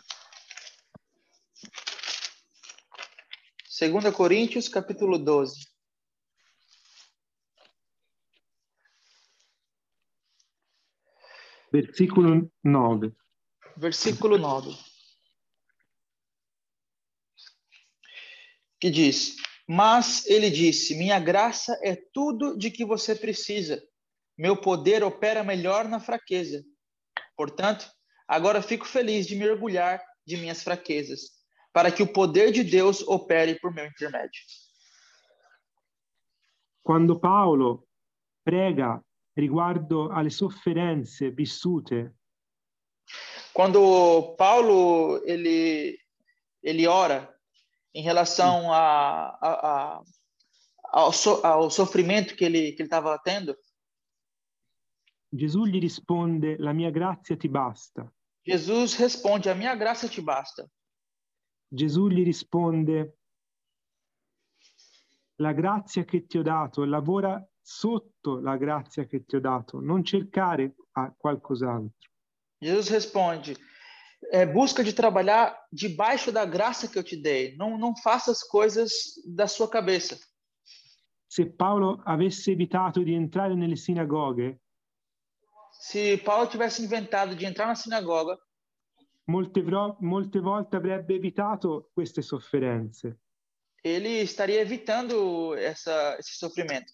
[3.79, 5.64] 2 Coríntios capítulo 12.
[11.72, 13.14] Versicolo 9.
[13.77, 14.77] versículo 9.
[18.79, 23.83] Que diz: Mas ele disse: Minha graça é tudo de que você precisa.
[24.37, 26.62] Meu poder opera melhor na fraqueza.
[27.37, 27.90] Portanto,
[28.37, 31.21] agora fico feliz de me orgulhar de minhas fraquezas,
[31.73, 34.40] para que o poder de Deus opere por meu intermédio.
[36.83, 37.87] Quando Paolo
[38.45, 39.01] prega
[39.37, 42.11] riguardo alle sofferenze vissute
[43.53, 45.99] Quando Paulo ele
[46.62, 47.18] ele ora
[47.95, 50.03] em relação a, a, a-
[50.85, 53.57] ao, so- ao sofrimento que ele que ele estava tendo,
[55.35, 58.03] Gesù gli risponde, la mia grazia ti basta.
[58.44, 60.68] Jesus responde: A minha graça te basta.
[61.68, 63.18] Gesù gli risponde,
[65.37, 70.05] la grazia che ti ho dato, lavora sotto la grazia che ti ho dato, non
[70.05, 72.11] cercare a qualcos'altro.
[72.59, 73.57] Jesus responde:
[74.31, 77.57] é, busca de trabalhar debaixo da graça que eu te dei.
[77.57, 78.92] Não, não faça as coisas
[79.26, 80.18] da sua cabeça.
[81.28, 84.61] Se Paolo avesse evitato di entrare nelle sinagoghe,
[85.83, 88.39] Se Paulo tivesse inventado de entrar na sinagoga,
[89.26, 89.61] molte,
[90.01, 93.18] molte volte avrebbe evitato queste sofferenze.
[93.83, 96.93] ele estaria evitando essa, esse sofrimento.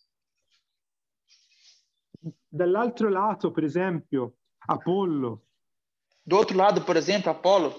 [2.50, 4.34] Dall'altro lato, per esempio,
[4.66, 5.44] Apollo,
[6.24, 7.74] Do outro lado, por exemplo, Apolo,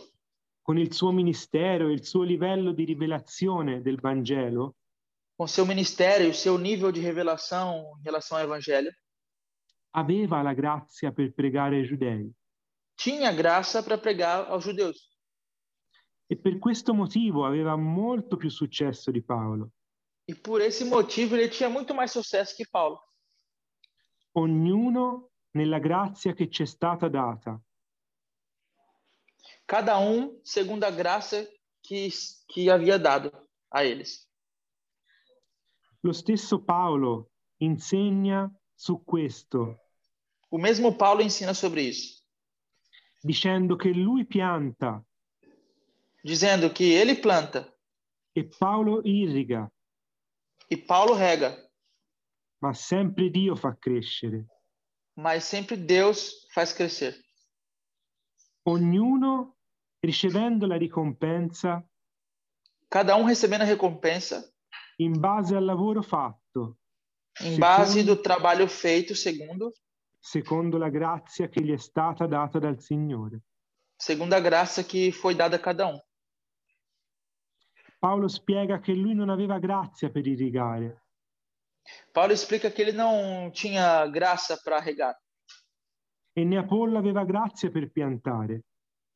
[0.61, 4.75] con il suo ministero e il suo livello di rivelazione del Vangelo,
[5.35, 8.91] com seu ministério e o seu nível de revelação em relação ao evangelho,
[9.91, 12.31] aveva la grazia per pregare ai giudei.
[12.95, 15.07] tinha graça para pregar aos judeus.
[16.29, 19.71] E per questo motivo aveva molto più successo di Paolo.
[20.27, 23.01] E por esse motivo ele tinha muito mais sucesso que Paulo.
[24.33, 27.59] Ognuno nella grazia che ci è stata data.
[29.65, 31.47] Cada um segundo a graça
[31.81, 32.09] que,
[32.47, 33.31] que havia dado.
[33.71, 34.27] a eles.
[36.01, 39.77] Lo stesso Paolo insegna su questo,
[40.51, 42.23] O mesmo Paulo ensina sobre isso,
[43.21, 45.03] dicendo che lui pianta.
[46.23, 47.71] Dizendo que ele planta.
[48.33, 49.69] E Paolo irriga,
[50.69, 51.55] e Paulo rega,
[52.61, 54.45] ma sempre Dio fa crescere.
[55.15, 57.13] mas sempre Deus faz crescer.
[58.63, 59.57] Ognuno
[60.01, 61.83] ricevendo la ricompensa
[62.89, 64.41] Cada um recebendo a recompensa
[64.97, 66.77] in base al lavoro fatto,
[67.41, 69.71] em base Segundo- do trabalho feito segundo
[70.21, 73.41] secondo la grazia che gli è stata data dal Signore.
[73.97, 75.99] segundo a graça que foi dada a cada um.
[77.99, 81.03] Paolo spiega che lui non aveva grazia per irrigare,
[82.13, 85.15] Paulo explica que ele não tinha graça para regar
[86.35, 88.63] e né Apollo aveva grazia per piantare,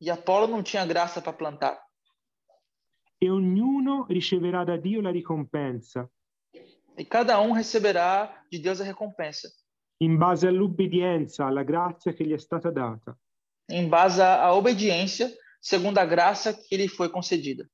[0.01, 1.79] e Apolo não tinha graça para plantar.
[3.21, 6.09] e ognuno riceverà da Dio la ricompensa
[6.97, 9.49] E cada um receberá de Deus a recompensa
[10.01, 13.17] in base all'obbedienza, alla grazia che gli è stata data.
[13.69, 15.31] em base à à obediência
[15.61, 17.65] segundo a graça que lhe foi concedida.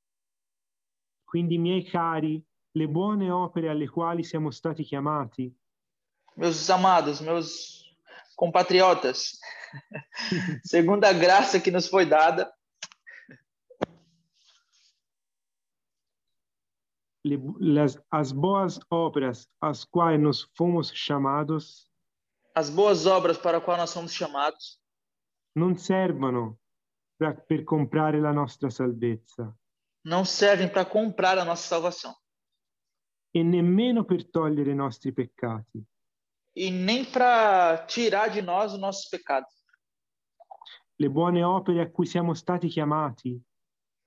[1.25, 2.43] Quindi, miei cari,
[2.75, 5.51] le buone opere alle quali siamo stati chiamati
[6.35, 7.83] Meus amados, meus
[8.35, 9.39] compatriotas,
[10.63, 12.49] segundo a graça que nos foi dada,
[13.27, 13.47] le-
[16.87, 17.08] las,
[18.09, 21.89] as boas obras às quais nos fomos chamados?
[22.55, 24.79] As boas obras para a qual nós somos chamados?
[25.55, 26.57] Non servono
[27.17, 29.53] pra- per comprare la nostra salvezza.
[30.03, 32.15] Não servem para comprar a nossa salvação.
[33.33, 35.83] E nemmeno per togliere i nostri peccati,
[36.55, 39.53] e nem para tirar de nós os nossos pecados.
[40.97, 43.41] le buone opere a cui siamo stati chiamati.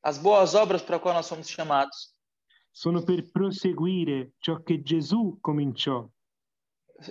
[0.05, 2.12] As boas obras para a qual nós somos chamados
[2.73, 6.09] sono per proseguire ciò che Gesù cominciò,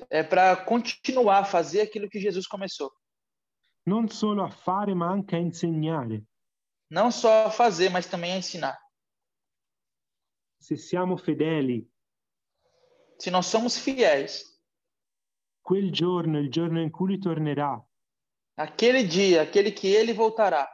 [0.10, 2.92] é para continuar a fazer aquilo que Jesus começou.
[3.86, 6.24] non solo a fare ma anche a insegnare.
[6.90, 8.78] Não só a fazer, mas também a ensinar.
[10.60, 11.90] Se siamo fedeli,
[13.20, 14.60] Se nós somos fiéis,
[15.62, 17.80] quel giorno, il giorno in cui tornerà
[18.58, 20.68] aquele dia, aquele que ele voltará,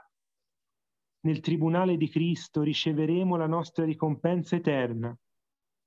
[1.22, 5.18] nel tribunale di Cristo, riceveremo la nostra ricompensa eterna.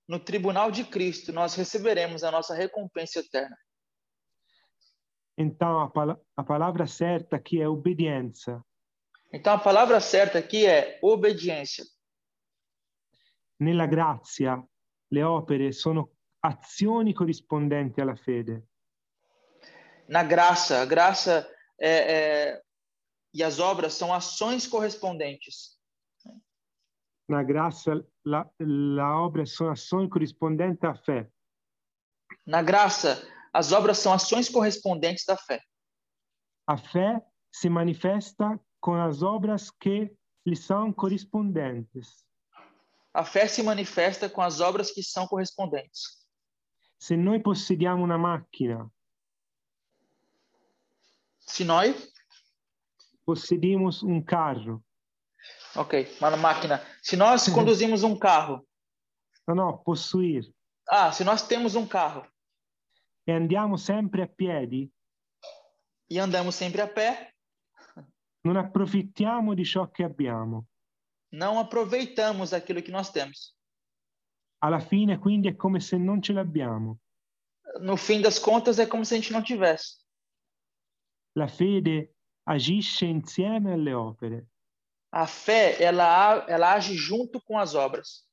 [0.08, 3.56] no tribunal de Cristo, nós receberemos a nossa recompensa eterna.
[5.38, 8.60] Então, a, pala- a palavra certa aqui é obbedienza.
[9.32, 11.84] Então a palavra certa aqui é obediência.
[13.60, 14.60] Nella grazia,
[15.12, 16.10] le opere sono
[16.40, 18.60] azioni corrispondenti alla fede.
[20.08, 22.62] Na graça, a graça é, é,
[23.32, 25.78] e as obras são ações correspondentes.
[27.28, 31.30] La grazia, la, la obra sono azioni corrispondenti a fé.
[32.44, 33.22] Na graça,
[33.52, 35.62] as obras são ações correspondentes da fé.
[36.66, 37.20] A fé
[37.52, 40.12] se manifesta con as obras que
[40.44, 42.24] lhe são corrispondentes.
[43.14, 46.26] A fé se manifesta com as obras que são correspondentes.
[46.98, 48.90] Se noi possediamo una macchina,
[51.50, 52.09] Se nós,
[53.30, 54.82] possedimos un carro,
[55.76, 56.82] ok, uma máquina.
[57.00, 58.66] Se nós conduzimos um carro,
[59.46, 60.52] no, no, possuir,
[60.88, 62.26] ah, se nós temos um carro
[63.24, 64.90] e andiamo sempre a piedi,
[66.10, 67.32] e andamos sempre a pé,
[68.44, 70.66] non approfittiamo di ciò che abbiamo.
[71.30, 73.54] não aproveitamos aquilo que nós temos.
[74.60, 76.98] Alla fine, quindi, è come se non ce l'abbiamo.
[77.80, 80.00] No fim das contas, é como se a gente não tivesse.
[81.36, 82.12] La fede
[82.50, 84.48] agisce insieme alle opere.
[85.12, 88.28] A fé, ela, ela age junto com as obras.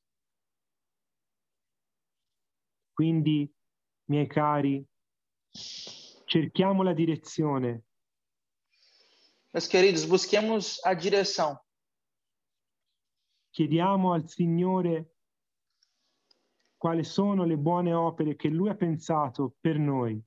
[2.94, 3.52] Quindi,
[4.10, 4.88] miei cari,
[6.26, 7.84] cerchiamo la direzione,
[9.54, 11.60] Meus queridos, busquemos a direção.
[13.50, 15.16] chiediamo al Signore
[16.76, 20.22] quali sono le buone opere che Lui ha pensato per noi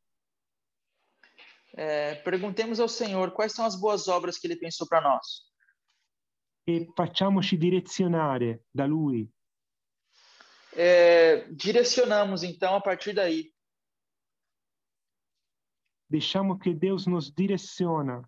[1.77, 5.51] É, perguntemos ao Senhor quais são as boas obras que Ele pensou para nós.
[6.66, 9.31] e facciamoci direzionare da Lui
[10.73, 13.53] É, direcionamos, então, a partir daí.
[16.09, 18.23] Deixiamo che Deus nos direciona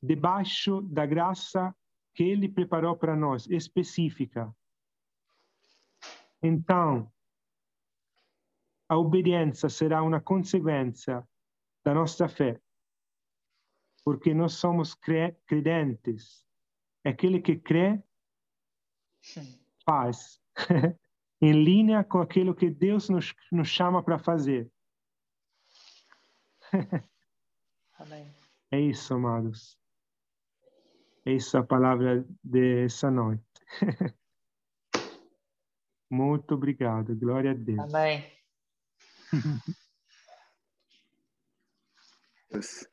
[0.00, 1.74] debaixo da graça
[2.14, 4.54] que Ele preparou para nós, específica.
[6.40, 7.12] Então,
[8.88, 11.26] a obbedienza será uma consequência
[11.84, 12.60] da nossa fé,
[14.04, 16.44] porque nós somos cre- credentes.
[17.04, 18.02] Aquele que crê
[19.84, 20.40] faz,
[21.40, 24.70] em linha com aquilo que Deus nos, nos chama para fazer.
[27.98, 28.26] Amém.
[28.70, 29.78] É isso, amados.
[31.24, 33.42] É a palavra dessa noite.
[36.10, 37.16] Muito obrigado.
[37.16, 37.94] Glória a Deus.
[37.94, 38.35] Amém.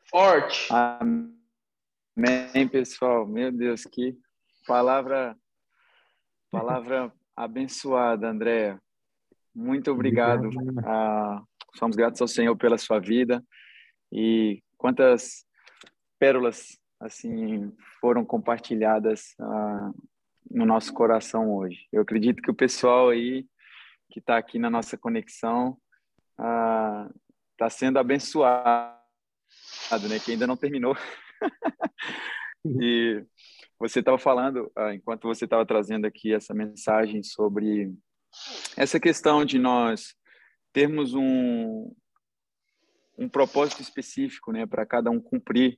[0.09, 0.67] Forte.
[0.71, 3.25] Amém, pessoal.
[3.25, 4.17] Meu Deus, que
[4.67, 5.37] palavra,
[6.51, 8.81] palavra abençoada, Andréa.
[9.53, 10.47] Muito obrigado.
[10.47, 10.79] obrigado.
[10.85, 11.43] Ah,
[11.75, 13.43] somos gratos ao Senhor pela sua vida
[14.11, 15.45] e quantas
[16.19, 19.91] pérolas assim foram compartilhadas ah,
[20.49, 21.87] no nosso coração hoje.
[21.91, 23.47] Eu acredito que o pessoal aí
[24.09, 25.77] que está aqui na nossa conexão
[26.33, 28.97] está ah, sendo abençoado,
[30.09, 30.19] né?
[30.23, 30.95] Que ainda não terminou.
[32.65, 33.23] e
[33.79, 37.93] você estava falando, ah, enquanto você estava trazendo aqui essa mensagem sobre
[38.75, 40.15] essa questão de nós
[40.71, 41.93] termos um,
[43.17, 45.77] um propósito específico, né, para cada um cumprir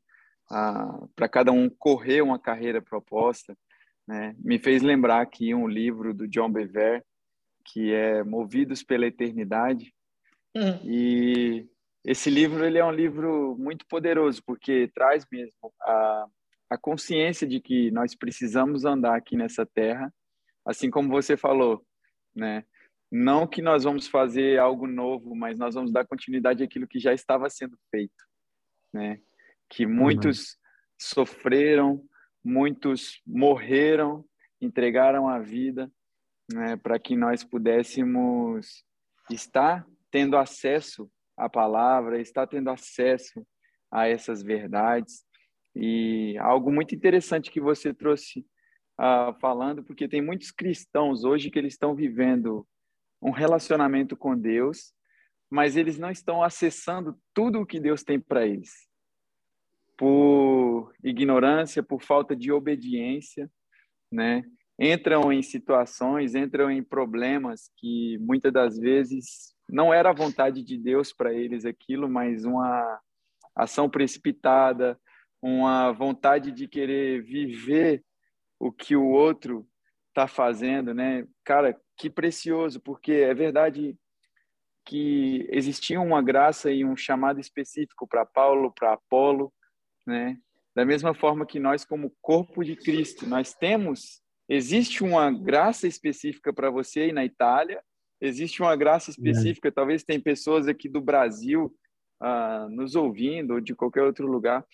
[1.16, 3.58] para cada um correr uma carreira proposta,
[4.08, 4.36] né?
[4.38, 7.03] Me fez lembrar aqui um livro do John Bever
[7.66, 9.91] que é Movidos pela Eternidade.
[10.56, 10.80] Uhum.
[10.84, 11.68] E
[12.03, 16.28] esse livro ele é um livro muito poderoso porque traz mesmo a,
[16.72, 20.14] a consciência de que nós precisamos andar aqui nessa terra,
[20.66, 21.86] assim como você falou,
[22.36, 22.64] né?
[23.12, 27.14] Não que nós vamos fazer algo novo, mas nós vamos dar continuidade àquilo que já
[27.14, 28.24] estava sendo feito,
[28.91, 29.20] né?
[29.70, 30.58] que muitos
[30.99, 32.03] sofreram,
[32.43, 34.26] muitos morreram,
[34.62, 35.91] entregaram a vida
[36.51, 38.84] né, para que nós pudéssemos
[39.30, 39.86] estar
[40.16, 43.45] tendo acesso à palavra, estar tendo acesso
[43.91, 45.26] a essas verdades.
[45.76, 48.45] E algo muito interessante que você trouxe
[48.97, 52.66] uh, falando, porque tem muitos cristãos hoje que eles estão vivendo
[53.22, 54.93] um relacionamento com Deus,
[55.51, 58.72] mas eles não estão acessando tudo o que Deus tem para eles
[59.97, 63.49] por ignorância, por falta de obediência,
[64.11, 64.43] né?
[64.78, 70.78] Entram em situações, entram em problemas que muitas das vezes não era a vontade de
[70.78, 72.99] Deus para eles aquilo, mas uma
[73.55, 74.99] ação precipitada,
[75.41, 78.03] uma vontade de querer viver
[78.59, 79.68] o que o outro
[80.09, 81.26] está fazendo, né?
[81.43, 83.97] Cara, que precioso, porque é verdade
[84.86, 89.51] que existia uma graça e um chamado específico para Paulo, para Apolo,
[90.05, 90.38] né?
[90.76, 96.53] Da mesma forma que nós, como corpo de Cristo, nós temos, existe uma graça específica
[96.53, 97.82] para você aí na Itália,
[98.20, 99.72] existe uma graça específica, é.
[99.72, 101.76] talvez tem pessoas aqui do Brasil
[102.22, 104.66] uh, nos ouvindo, ou de qualquer outro lugar,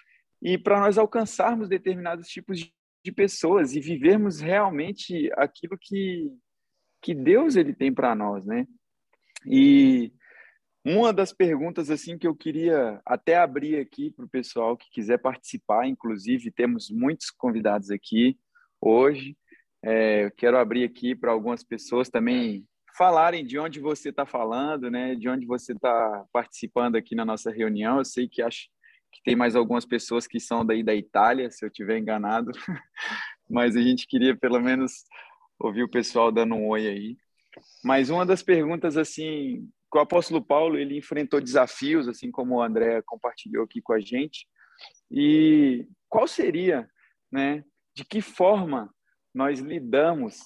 [0.42, 2.74] e para nós alcançarmos determinados tipos de,
[3.04, 6.32] de pessoas e vivermos realmente aquilo que,
[7.02, 8.66] que Deus ele tem para nós, né?
[9.46, 10.12] E
[10.84, 15.20] uma das perguntas assim que eu queria até abrir aqui para o pessoal que quiser
[15.20, 18.38] participar, inclusive temos muitos convidados aqui
[18.80, 19.38] hoje.
[19.84, 22.66] É, eu quero abrir aqui para algumas pessoas também
[22.96, 25.16] falarem de onde você está falando, né?
[25.16, 27.98] De onde você está participando aqui na nossa reunião.
[27.98, 28.70] Eu sei que acho
[29.12, 32.52] que tem mais algumas pessoas que são daí da Itália, se eu tiver enganado,
[33.50, 35.04] mas a gente queria pelo menos
[35.60, 37.18] ouvir o pessoal dando um oi aí.
[37.84, 43.02] Mas uma das perguntas assim o apóstolo Paulo ele enfrentou desafios, assim como o André
[43.06, 44.48] compartilhou aqui com a gente.
[45.10, 46.89] E qual seria,
[47.32, 47.64] né?
[47.94, 48.94] De que forma
[49.34, 50.39] nós lidamos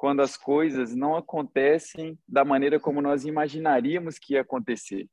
[0.00, 5.06] quando as coisas não acontecem da maneira como nós imaginaríamos que ia acontecer,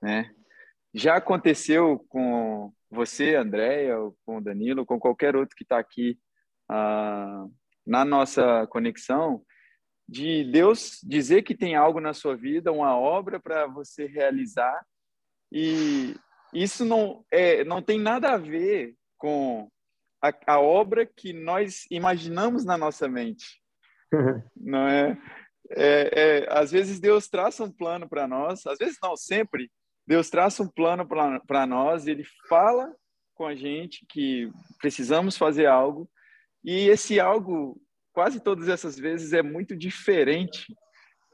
[0.00, 0.32] né?
[0.94, 6.16] Já aconteceu com você, Andréia, com o Danilo, com qualquer outro que está aqui
[6.70, 7.46] ah,
[7.84, 9.44] na nossa conexão,
[10.08, 14.86] de Deus dizer que tem algo na sua vida, uma obra para você realizar,
[15.50, 16.14] e
[16.54, 19.68] isso não, é, não tem nada a ver com
[20.22, 23.65] a, a obra que nós imaginamos na nossa mente.
[24.56, 25.18] não é?
[25.70, 26.46] É, é?
[26.50, 29.70] Às vezes Deus traça um plano para nós, às vezes não, sempre.
[30.06, 31.06] Deus traça um plano
[31.46, 32.94] para nós, ele fala
[33.34, 36.08] com a gente que precisamos fazer algo,
[36.64, 37.80] e esse algo
[38.12, 40.74] quase todas essas vezes é muito diferente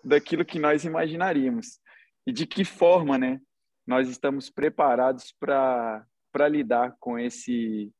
[0.04, 1.78] daquilo que nós imaginaríamos.
[2.26, 3.40] E de que forma, né,
[3.86, 6.04] nós estamos preparados para
[6.48, 7.92] lidar com esse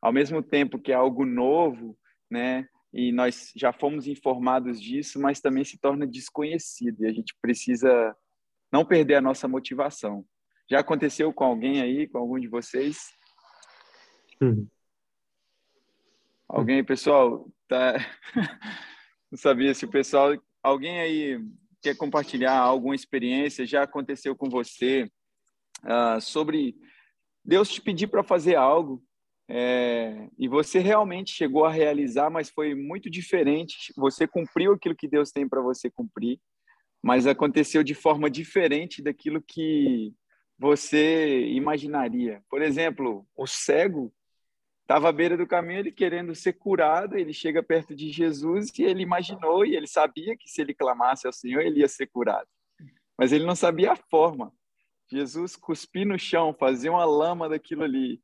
[0.00, 1.98] ao mesmo tempo que é algo novo,
[2.30, 2.68] né?
[2.92, 8.16] E nós já fomos informados disso, mas também se torna desconhecido e a gente precisa
[8.72, 10.24] não perder a nossa motivação.
[10.70, 13.10] Já aconteceu com alguém aí, com algum de vocês?
[14.40, 14.66] Uhum.
[16.48, 17.94] Alguém, pessoal, tá...
[19.30, 20.30] não sabia se o pessoal,
[20.62, 21.38] alguém aí
[21.82, 25.10] quer compartilhar alguma experiência, já aconteceu com você,
[25.84, 26.74] uh, sobre
[27.44, 29.02] Deus te pedir para fazer algo
[29.48, 33.92] é, e você realmente chegou a realizar, mas foi muito diferente.
[33.96, 36.38] Você cumpriu aquilo que Deus tem para você cumprir,
[37.02, 40.12] mas aconteceu de forma diferente daquilo que
[40.58, 42.42] você imaginaria.
[42.50, 44.12] Por exemplo, o cego
[44.82, 48.82] estava à beira do caminho, ele querendo ser curado, ele chega perto de Jesus e
[48.82, 52.48] ele imaginou e ele sabia que se ele clamasse ao Senhor, ele ia ser curado.
[53.16, 54.52] Mas ele não sabia a forma.
[55.10, 58.20] Jesus cuspir no chão, fazer uma lama daquilo ali.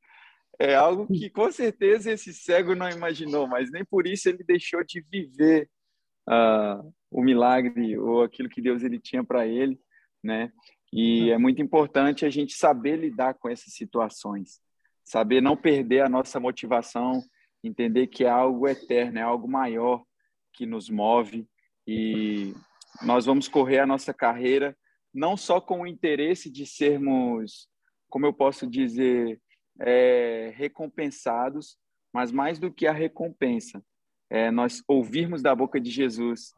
[0.59, 4.85] É algo que com certeza esse cego não imaginou, mas nem por isso ele deixou
[4.85, 5.69] de viver
[6.29, 9.79] uh, o milagre ou aquilo que Deus ele tinha para ele,
[10.23, 10.53] né?
[10.93, 14.63] E é muito importante a gente saber lidar com essas situações
[15.05, 17.23] saber não perder a nossa motivação,
[17.63, 20.03] entender que é algo eterno, é algo maior
[20.53, 21.47] que nos move
[21.87, 22.55] e
[23.03, 24.77] nós vamos correr a nossa carreira
[25.13, 27.69] não só com o interesse de sermos,
[28.09, 29.41] como eu posso dizer,
[29.81, 31.77] é, recompensados,
[32.13, 33.83] mas mais do que a recompensa,
[34.31, 36.53] é nós ouvirmos da boca de Jesus,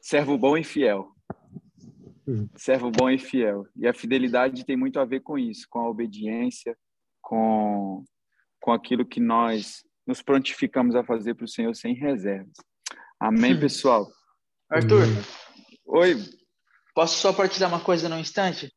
[0.00, 1.14] servo bom e fiel.
[2.56, 3.66] Servo bom e fiel.
[3.76, 6.76] E a fidelidade tem muito a ver com isso, com a obediência,
[7.20, 8.04] com,
[8.60, 12.52] com aquilo que nós nos prontificamos a fazer para o Senhor sem reservas.
[13.18, 14.08] Amém, pessoal?
[14.70, 15.04] Arthur.
[15.86, 16.16] Oi.
[16.94, 18.72] Posso só partilhar uma coisa no instante?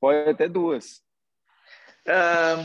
[0.00, 1.02] Pode até duas.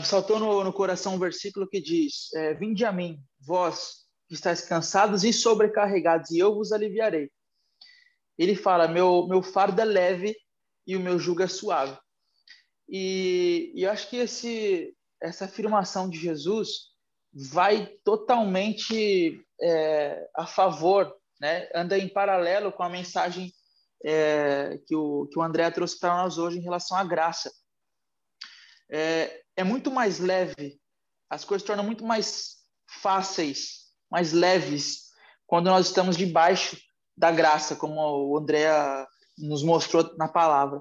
[0.04, 4.62] Saltou no, no, coração um versículo que diz: é, Vinde a mim, vós que estáis
[4.62, 7.30] cansados e sobrecarregados, e eu vos aliviarei.
[8.38, 10.36] Ele fala: Meu, meu fardo é leve
[10.86, 11.98] e o meu jugo é suave.
[12.88, 16.92] E, e eu acho que esse, essa afirmação de Jesus
[17.32, 21.68] vai totalmente é, a favor, né?
[21.74, 23.50] anda em paralelo com a mensagem
[24.04, 27.50] é, que, o, que o André trouxe para nós hoje em relação à graça.
[28.94, 30.78] É, é muito mais leve,
[31.30, 35.12] as coisas tornam muito mais fáceis, mais leves,
[35.46, 36.76] quando nós estamos debaixo
[37.16, 38.68] da graça, como o André
[39.38, 40.78] nos mostrou na palavra.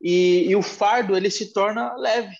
[0.00, 2.34] E, e o fardo ele se torna leve,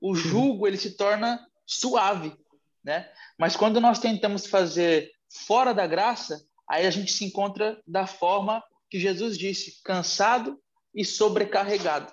[0.00, 2.36] o jugo ele se torna suave,
[2.82, 3.08] né?
[3.38, 8.62] Mas quando nós tentamos fazer fora da graça, aí a gente se encontra da forma
[8.90, 10.60] que Jesus disse, cansado
[10.92, 12.12] e sobrecarregado.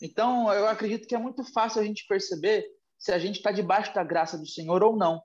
[0.00, 2.66] Então, eu acredito que é muito fácil a gente perceber
[2.98, 5.22] se a gente está debaixo da graça do Senhor ou não.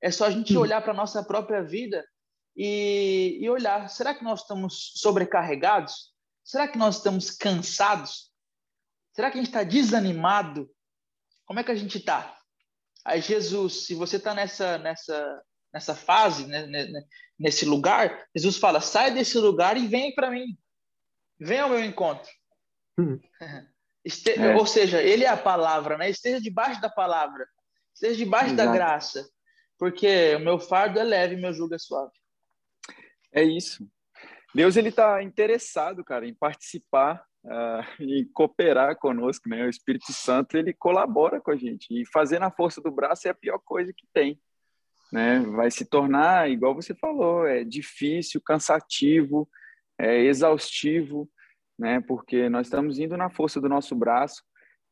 [0.00, 2.04] É só a gente olhar para a nossa própria vida
[2.56, 6.12] e, e olhar: será que nós estamos sobrecarregados?
[6.42, 8.30] Será que nós estamos cansados?
[9.14, 10.70] Será que a gente está desanimado?
[11.46, 12.38] Como é que a gente está?
[13.04, 17.02] Aí Jesus, se você está nessa nessa nessa fase, né, né, né,
[17.38, 20.56] nesse lugar, Jesus fala: sai desse lugar e vem para mim,
[21.38, 22.30] vem ao meu encontro.
[22.98, 23.18] Hum.
[24.04, 24.38] Este...
[24.38, 24.54] É.
[24.56, 26.10] Ou seja, Ele é a palavra, né?
[26.10, 27.46] Esteja debaixo da palavra,
[27.94, 28.68] esteja debaixo Exato.
[28.68, 29.28] da graça,
[29.78, 32.12] porque o meu fardo é leve, meu jugo é suave.
[33.32, 33.88] É isso.
[34.54, 39.64] Deus ele está interessado, cara, em participar uh, e cooperar conosco, né?
[39.64, 43.30] O Espírito Santo ele colabora com a gente e fazer na força do braço é
[43.30, 44.40] a pior coisa que tem,
[45.10, 45.40] né?
[45.40, 49.48] Vai se tornar, igual você falou, é difícil, cansativo,
[49.98, 51.28] é exaustivo,
[51.78, 52.00] né?
[52.00, 54.42] Porque nós estamos indo na força do nosso braço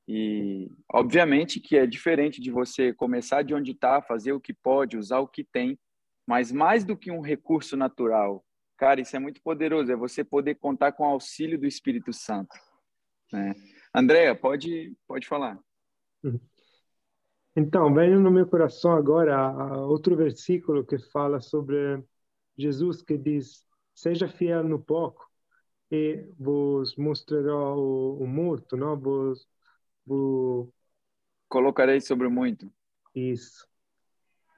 [0.08, 4.96] e, obviamente, que é diferente de você começar de onde está, fazer o que pode,
[4.96, 5.78] usar o que tem,
[6.26, 8.44] mas mais do que um recurso natural,
[8.82, 12.52] Cara, isso é muito poderoso, é você poder contar com o auxílio do Espírito Santo.
[13.32, 13.54] Né?
[13.94, 15.56] Andréa, pode, pode falar.
[16.24, 16.40] Uhum.
[17.54, 19.52] Então, vem no meu coração agora
[19.82, 22.02] outro versículo que fala sobre
[22.58, 23.64] Jesus que diz:
[23.94, 25.30] Seja fiel no pouco
[25.92, 28.98] e vos mostrará o, o muito, não?
[28.98, 29.46] Vos,
[30.06, 30.68] vos...
[31.48, 32.72] Colocarei sobre muito.
[33.14, 33.68] Isso.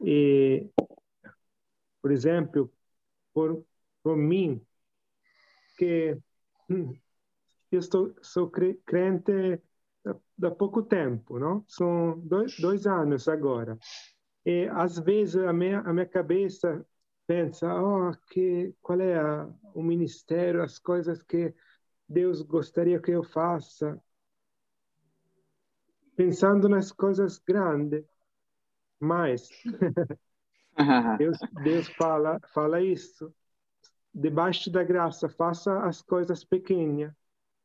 [0.00, 0.70] E,
[2.00, 2.72] por exemplo,
[3.32, 3.64] por
[4.04, 4.60] por mim
[5.78, 6.16] que
[6.70, 6.94] hum,
[7.72, 9.32] eu estou sou crente
[10.04, 11.64] há pouco tempo, não?
[11.66, 13.78] São dois, dois anos agora.
[14.44, 16.86] E às vezes a minha a minha cabeça
[17.26, 21.54] pensa, oh, que qual é a, o ministério, as coisas que
[22.08, 24.00] Deus gostaria que eu faça,
[26.16, 28.04] pensando nas coisas grandes.
[29.00, 29.48] Mas
[31.18, 33.34] Deus, Deus fala fala isso
[34.14, 37.12] debaixo da graça, faça as coisas pequenas.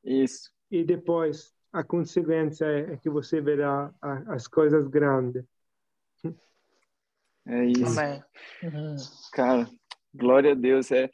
[0.04, 0.52] Isso.
[0.72, 5.44] E depois a consequência é que você verá as coisas grandes.
[7.50, 8.00] É isso.
[8.00, 8.22] Amém.
[9.34, 9.68] Cara,
[10.14, 10.92] Glória a Deus.
[10.92, 11.10] É.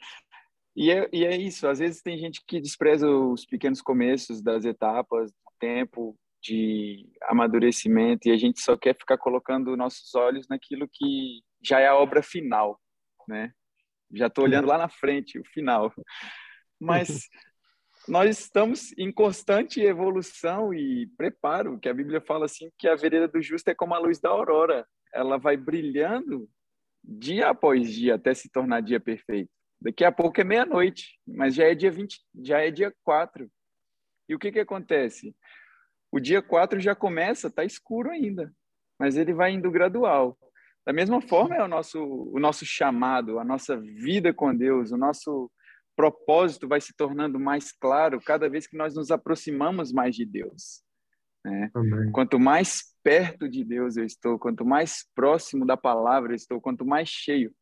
[0.74, 1.66] E, é, e é isso.
[1.66, 8.28] Às vezes tem gente que despreza os pequenos começos das etapas, do tempo de amadurecimento,
[8.28, 12.22] e a gente só quer ficar colocando nossos olhos naquilo que já é a obra
[12.22, 12.80] final,
[13.26, 13.52] né?
[14.14, 15.92] Já estou olhando lá na frente, o final.
[16.78, 17.08] Mas
[18.06, 23.26] nós estamos em constante evolução e preparo, que a Bíblia fala assim que a vereda
[23.26, 24.86] do justo é como a luz da aurora,
[25.16, 26.48] ela vai brilhando
[27.02, 29.50] dia após dia até se tornar dia perfeito.
[29.80, 33.50] Daqui a pouco é meia-noite, mas já é dia 20, já é dia 4.
[34.28, 35.34] E o que que acontece?
[36.10, 38.52] O dia 4 já começa, tá escuro ainda,
[38.98, 40.36] mas ele vai indo gradual.
[40.84, 44.96] Da mesma forma é o nosso o nosso chamado, a nossa vida com Deus, o
[44.96, 45.50] nosso
[45.96, 50.85] propósito vai se tornando mais claro cada vez que nós nos aproximamos mais de Deus.
[51.46, 51.70] Né?
[52.12, 56.84] Quanto mais perto de Deus eu estou, quanto mais próximo da palavra eu estou, quanto
[56.84, 57.52] mais cheio.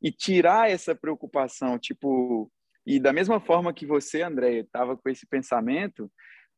[0.00, 2.50] E tirar essa preocupação, tipo,
[2.86, 6.04] e da mesma forma que você, André, estava com esse pensamento,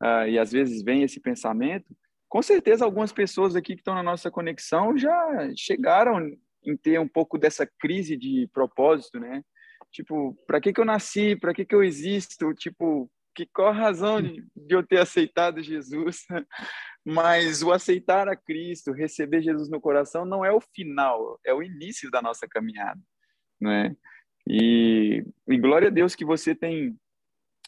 [0.02, 1.94] uh, e às vezes vem esse pensamento,
[2.28, 6.30] com certeza algumas pessoas aqui que estão na nossa conexão já chegaram
[6.64, 9.42] em ter um pouco dessa crise de propósito, né?
[9.90, 11.36] Tipo, para que que eu nasci?
[11.36, 12.52] Para que que eu existo?
[12.54, 16.24] Tipo, que qual a razão de, de eu ter aceitado Jesus?
[17.04, 21.62] Mas o aceitar a Cristo, receber Jesus no coração não é o final, é o
[21.62, 23.00] início da nossa caminhada,
[23.60, 23.94] não é?
[24.48, 26.98] E, e glória a Deus que você tem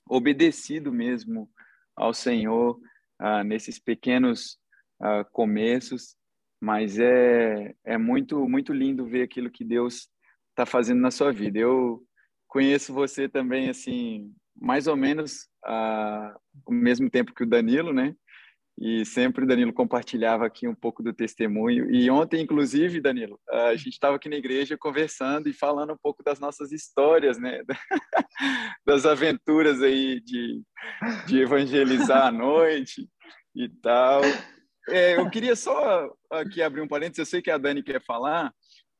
[0.08, 1.50] obedecido mesmo
[1.94, 2.78] ao Senhor
[3.18, 4.58] ah, nesses pequenos
[5.00, 6.16] ah, começos,
[6.60, 10.08] mas é, é muito muito lindo ver aquilo que Deus
[10.50, 11.58] está fazendo na sua vida.
[11.58, 12.02] Eu
[12.48, 18.14] conheço você também, assim, mais ou menos uh, o mesmo tempo que o Danilo, né?
[18.78, 21.90] E sempre o Danilo compartilhava aqui um pouco do testemunho.
[21.90, 26.22] E ontem, inclusive, Danilo, a gente estava aqui na igreja conversando e falando um pouco
[26.22, 27.62] das nossas histórias, né?
[28.84, 30.62] Das aventuras aí de,
[31.26, 33.08] de evangelizar à noite
[33.54, 34.20] e tal.
[34.90, 38.52] É, eu queria só aqui abrir um parênteses, eu sei que a Dani quer falar,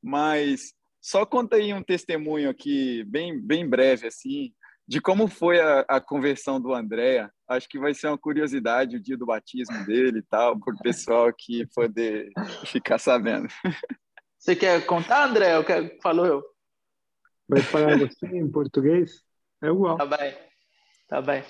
[0.02, 4.52] mas só conta aí um testemunho aqui, bem, bem breve, assim,
[4.88, 7.30] de como foi a, a conversão do Andréa.
[7.48, 10.78] Acho que vai ser uma curiosidade o dia do batismo dele e tal, para o
[10.78, 12.30] pessoal aqui poder
[12.66, 13.48] ficar sabendo.
[14.38, 15.56] Você quer contar, André?
[15.56, 15.90] Eu quero...
[16.00, 16.42] Falou eu.
[17.48, 19.22] Vai falar você em português?
[19.62, 19.96] É igual.
[19.96, 20.36] Tá bem.
[21.08, 21.44] Tá bem.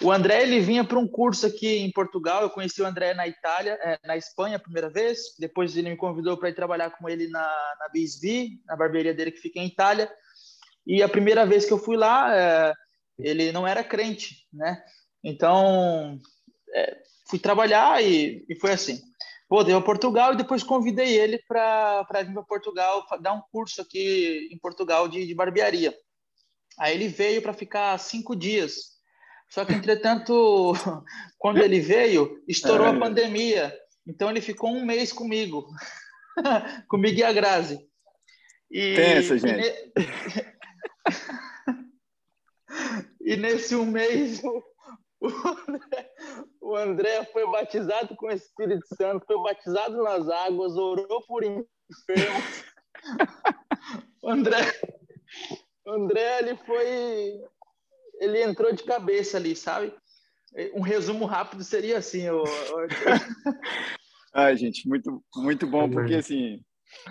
[0.00, 2.42] O André ele vinha para um curso aqui em Portugal.
[2.42, 5.18] Eu conheci o André na Itália, é, na Espanha, a primeira vez.
[5.38, 9.32] Depois ele me convidou para ir trabalhar com ele na, na BSB, na barbearia dele
[9.32, 10.10] que fica em Itália.
[10.86, 12.74] E a primeira vez que eu fui lá, é,
[13.18, 14.82] ele não era crente, né?
[15.22, 16.18] Então
[16.74, 16.96] é,
[17.28, 19.00] fui trabalhar e, e foi assim.
[19.48, 24.48] Voltei a Portugal e depois convidei ele para vir para Portugal dar um curso aqui
[24.52, 25.94] em Portugal de, de barbearia.
[26.78, 29.00] Aí ele veio para ficar cinco dias
[29.50, 30.72] só que, entretanto,
[31.36, 33.76] quando ele veio, estourou a pandemia.
[34.06, 35.66] Então, ele ficou um mês comigo,
[36.88, 37.80] comigo e a Grazi.
[38.70, 39.66] E, Pensa, gente.
[39.66, 40.49] E.
[43.20, 44.42] e nesse um mês,
[45.20, 45.32] o,
[45.68, 46.10] André,
[46.60, 52.64] o André foi batizado com o Espírito Santo, foi batizado nas águas, orou por enfermos.
[54.22, 54.58] O André,
[55.86, 57.40] André ele foi
[58.20, 59.94] ele entrou de cabeça ali, sabe?
[60.74, 62.44] Um resumo rápido seria assim, o,
[64.34, 66.60] Ai, gente, muito, muito bom, porque assim.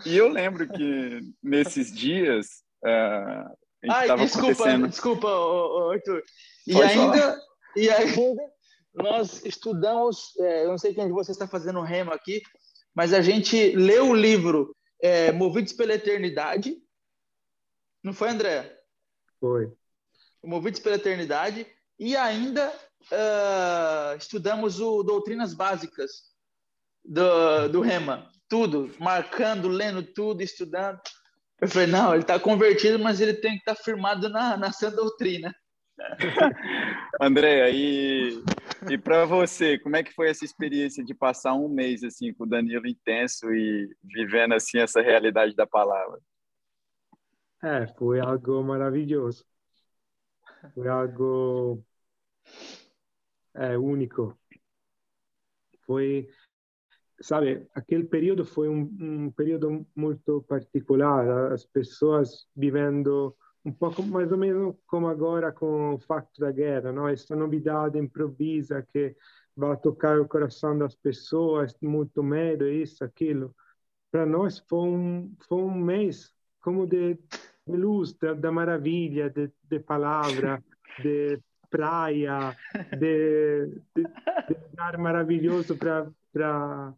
[0.05, 2.63] E eu lembro que nesses dias.
[2.83, 4.87] Uh, Ai, desculpa, acontecendo...
[4.87, 5.27] desculpa,
[5.93, 6.23] Arthur.
[6.67, 7.39] E Pode ainda, falar.
[7.75, 8.41] e ainda
[8.93, 12.41] nós estudamos, é, eu não sei quem de vocês está fazendo remo aqui,
[12.93, 16.77] mas a gente leu o livro é, Movidos pela Eternidade.
[18.03, 18.77] Não foi, André?
[19.39, 19.71] Foi.
[20.43, 21.65] Movidos pela Eternidade,
[21.97, 22.73] e ainda
[23.11, 26.29] uh, estudamos o Doutrinas Básicas
[27.03, 28.29] do, do Rema.
[28.47, 30.99] Tudo, marcando, lendo tudo, estudando.
[31.61, 34.71] Eu falei, não, ele está convertido, mas ele tem que estar tá firmado na, na
[34.71, 35.53] sã doutrina.
[37.21, 38.41] André, e,
[38.89, 42.45] e para você, como é que foi essa experiência de passar um mês assim com
[42.45, 46.19] o Danilo intenso e vivendo assim essa realidade da palavra?
[47.61, 49.45] É, foi algo maravilhoso.
[50.73, 51.83] Foi algo
[53.53, 54.37] é, único.
[55.85, 56.29] Foi,
[57.21, 64.31] sabe, aquele período foi um, um período muito particular, as pessoas vivendo um pouco mais
[64.31, 67.07] ou menos como agora com o facto da guerra, não?
[67.07, 69.15] Essa novidade improvisa que
[69.55, 73.53] vai tocar o coração das pessoas, muito medo, isso, aquilo.
[74.11, 77.17] Para nós foi um, foi um mês como de
[77.69, 80.63] de luz, da, da maravilha, de, de palavra,
[81.01, 81.39] de
[81.69, 82.55] praia,
[82.97, 84.03] de, de, de
[84.71, 86.93] lugar maravilhoso para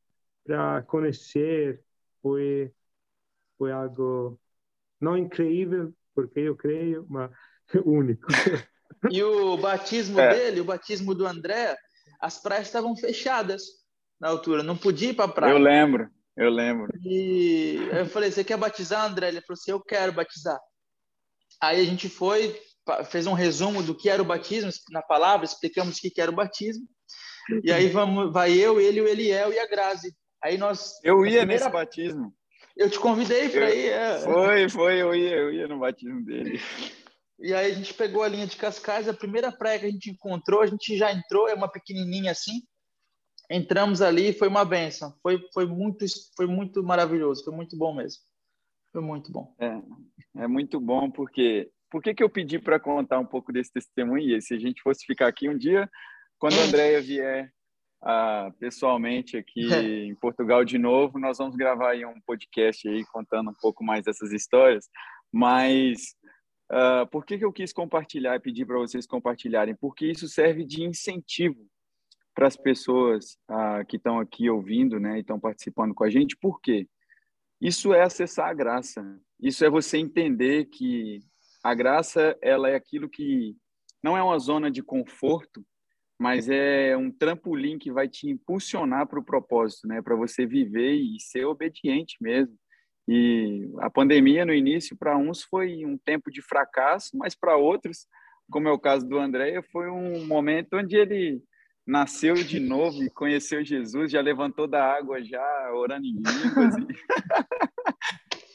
[0.87, 1.81] conhecer.
[2.21, 2.71] Foi,
[3.57, 4.39] foi algo
[4.99, 7.31] não incrível, porque eu creio, mas
[7.85, 8.27] único.
[9.09, 10.33] E o batismo é.
[10.33, 11.75] dele, o batismo do André,
[12.19, 13.63] as praias estavam fechadas
[14.19, 15.51] na altura, não podia ir para a praia.
[15.51, 16.93] Eu lembro, eu lembro.
[17.03, 19.29] E eu falei: Você quer batizar, André?
[19.29, 20.59] Ele falou assim: Eu quero batizar.
[21.59, 22.59] Aí a gente foi,
[23.09, 26.35] fez um resumo do que era o batismo na palavra, explicamos o que era o
[26.35, 26.87] batismo.
[27.63, 30.15] E aí vamos, vai eu, ele, o Eliel e a Grazi.
[30.43, 30.99] Aí nós.
[31.03, 31.45] Eu ia primeira...
[31.45, 32.33] nesse batismo.
[32.75, 33.89] Eu te convidei para ir.
[33.89, 34.19] É.
[34.19, 36.59] Foi, foi, eu ia, eu ia no batismo dele.
[37.39, 40.11] E aí a gente pegou a linha de Cascais, a primeira praia que a gente
[40.11, 42.61] encontrou, a gente já entrou, é uma pequenininha assim.
[43.49, 45.13] Entramos ali, foi uma benção.
[45.21, 46.05] Foi, foi muito,
[46.37, 48.21] foi muito maravilhoso, foi muito bom mesmo.
[48.91, 49.53] Foi muito bom.
[49.59, 53.71] É, é muito bom porque por que, que eu pedi para contar um pouco desse
[53.73, 54.37] testemunho?
[54.37, 55.89] E se a gente fosse ficar aqui um dia,
[56.39, 57.51] quando a Andrea vier
[58.03, 59.61] uh, pessoalmente aqui
[60.07, 64.05] em Portugal de novo, nós vamos gravar aí um podcast aí contando um pouco mais
[64.05, 64.89] dessas histórias.
[65.31, 66.15] Mas
[66.71, 69.75] Uh, por que, que eu quis compartilhar e pedir para vocês compartilharem?
[69.75, 71.67] Porque isso serve de incentivo
[72.33, 76.37] para as pessoas uh, que estão aqui ouvindo né, e estão participando com a gente.
[76.37, 76.87] Por quê?
[77.59, 79.03] Isso é acessar a graça.
[79.37, 81.19] Isso é você entender que
[81.61, 83.53] a graça ela é aquilo que
[84.01, 85.65] não é uma zona de conforto,
[86.21, 90.03] mas é um trampolim que vai te impulsionar para o propósito, né?
[90.03, 92.55] Para você viver e ser obediente mesmo.
[93.07, 98.05] E a pandemia no início para uns foi um tempo de fracasso, mas para outros,
[98.51, 101.41] como é o caso do André, foi um momento onde ele
[101.87, 106.75] nasceu de novo e conheceu Jesus, já levantou da água já orando em línguas.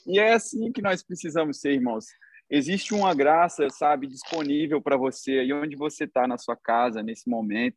[0.06, 0.14] E...
[0.14, 2.04] e é assim que nós precisamos ser, irmãos.
[2.48, 7.28] Existe uma graça, sabe, disponível para você e onde você está na sua casa nesse
[7.28, 7.76] momento,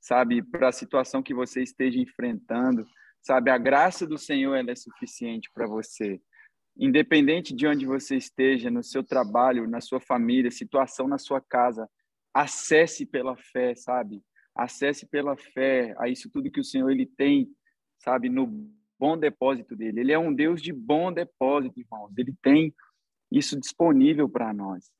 [0.00, 2.84] sabe, para a situação que você esteja enfrentando.
[3.22, 6.20] Sabe, a graça do Senhor ela é suficiente para você.
[6.76, 11.88] Independente de onde você esteja, no seu trabalho, na sua família, situação na sua casa,
[12.32, 14.22] acesse pela fé, sabe?
[14.54, 17.48] Acesse pela fé a isso tudo que o Senhor ele tem,
[17.98, 20.00] sabe, no bom depósito dele.
[20.00, 22.12] Ele é um Deus de bom depósito, irmãos.
[22.16, 22.74] Ele tem
[23.30, 24.90] isso disponível para nós.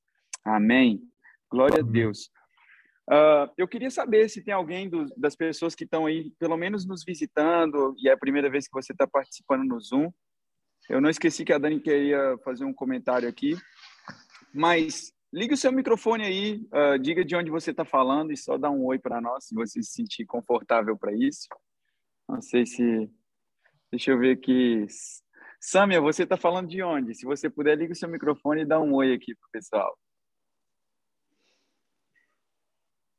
[0.44, 1.02] Amém.
[1.50, 2.30] Glória a Deus.
[3.10, 6.86] Uh, eu queria saber se tem alguém do, das pessoas que estão aí, pelo menos
[6.86, 10.12] nos visitando, e é a primeira vez que você está participando no Zoom.
[10.90, 13.56] Eu não esqueci que a Dani queria fazer um comentário aqui,
[14.54, 18.58] mas ligue o seu microfone aí, uh, diga de onde você está falando e só
[18.58, 21.48] dá um oi para nós, se você se sentir confortável para isso.
[22.28, 23.10] Não sei se.
[23.90, 24.86] Deixa eu ver aqui.
[25.60, 27.14] Sâmia, você está falando de onde?
[27.14, 29.98] Se você puder, ligue o seu microfone e dá um oi aqui para o pessoal.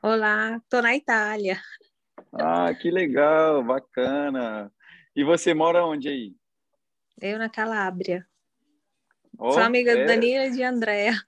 [0.01, 1.59] Olá, estou na Itália.
[2.31, 4.71] Ah, que legal, bacana.
[5.13, 6.33] E você mora onde aí?
[7.21, 8.25] Eu na Calábria.
[9.37, 10.01] Oh, Sou amiga é...
[10.01, 11.21] do Danilo e de Andréa.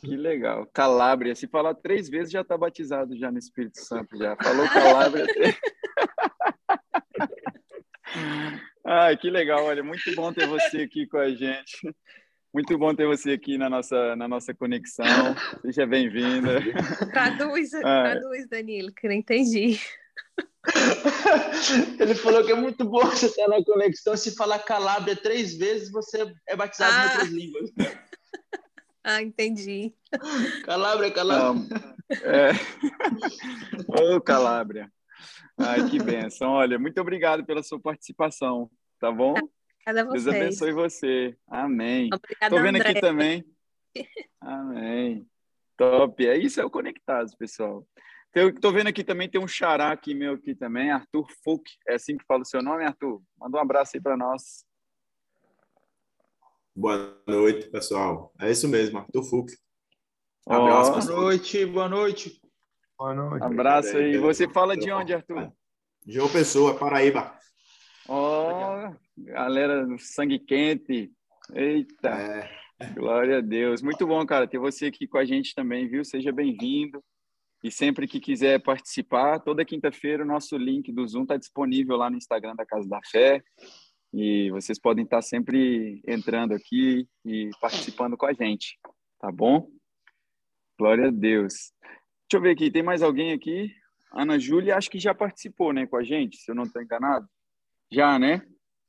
[0.00, 0.66] Que legal.
[0.66, 1.34] Calábria.
[1.34, 4.18] Se falar três vezes, já está batizado já no Espírito Santo.
[4.18, 5.26] Já falou Calábria.
[8.90, 9.66] Ai, que legal.
[9.66, 11.94] Olha, muito bom ter você aqui com a gente.
[12.54, 15.04] Muito bom ter você aqui na nossa, na nossa conexão.
[15.60, 16.58] Seja bem-vinda.
[17.12, 17.80] Traduz, ah.
[17.82, 19.78] traduz, Danilo, que não entendi.
[22.00, 24.16] Ele falou que é muito bom você estar na conexão.
[24.16, 27.04] Se falar Calábria três vezes, você é batizado ah.
[27.04, 27.70] em outras línguas.
[29.04, 29.94] Ah, entendi.
[30.66, 31.66] Calabria, Calabria.
[32.10, 32.50] é.
[33.88, 34.90] Ô, oh, Calabria.
[35.56, 36.50] Ai, que benção.
[36.50, 39.34] Olha, muito obrigado pela sua participação, tá bom?
[39.88, 40.24] Obrigada a vocês.
[40.24, 41.36] Deus abençoe você.
[41.46, 42.10] Amém.
[42.12, 42.90] Obrigada, Tô vendo André.
[42.90, 43.44] aqui também.
[44.40, 45.26] Amém.
[45.76, 46.26] Top.
[46.26, 47.86] É isso, é o Conectados, pessoal.
[48.34, 51.78] Eu tô vendo aqui também, tem um xará aqui meu aqui também, Arthur Fuch.
[51.88, 53.22] É assim que fala o seu nome, Arthur?
[53.38, 54.64] Manda um abraço aí para nós.
[56.76, 58.32] Boa noite, pessoal.
[58.40, 59.56] É isso mesmo, Arthur Fuch.
[60.46, 60.92] Um abraço.
[60.92, 62.40] Boa noite, boa noite.
[62.98, 63.44] Boa noite.
[63.44, 64.18] Abraço aí.
[64.18, 65.52] Você fala de onde, Arthur?
[66.06, 67.37] João Pessoa, Paraíba.
[69.24, 71.10] Galera do sangue quente.
[71.52, 72.08] Eita.
[72.08, 72.92] É.
[72.94, 73.82] Glória a Deus.
[73.82, 76.04] Muito bom, cara, ter você aqui com a gente também, viu?
[76.04, 77.02] Seja bem-vindo.
[77.64, 82.08] E sempre que quiser participar, toda quinta-feira o nosso link do Zoom está disponível lá
[82.08, 83.42] no Instagram da Casa da Fé.
[84.14, 88.78] E vocês podem estar sempre entrando aqui e participando com a gente,
[89.18, 89.68] tá bom?
[90.78, 91.72] Glória a Deus.
[92.30, 93.74] Deixa eu ver aqui, tem mais alguém aqui?
[94.12, 97.26] Ana Júlia, acho que já participou, né, com a gente, se eu não estou enganado.
[97.90, 98.46] Já, né?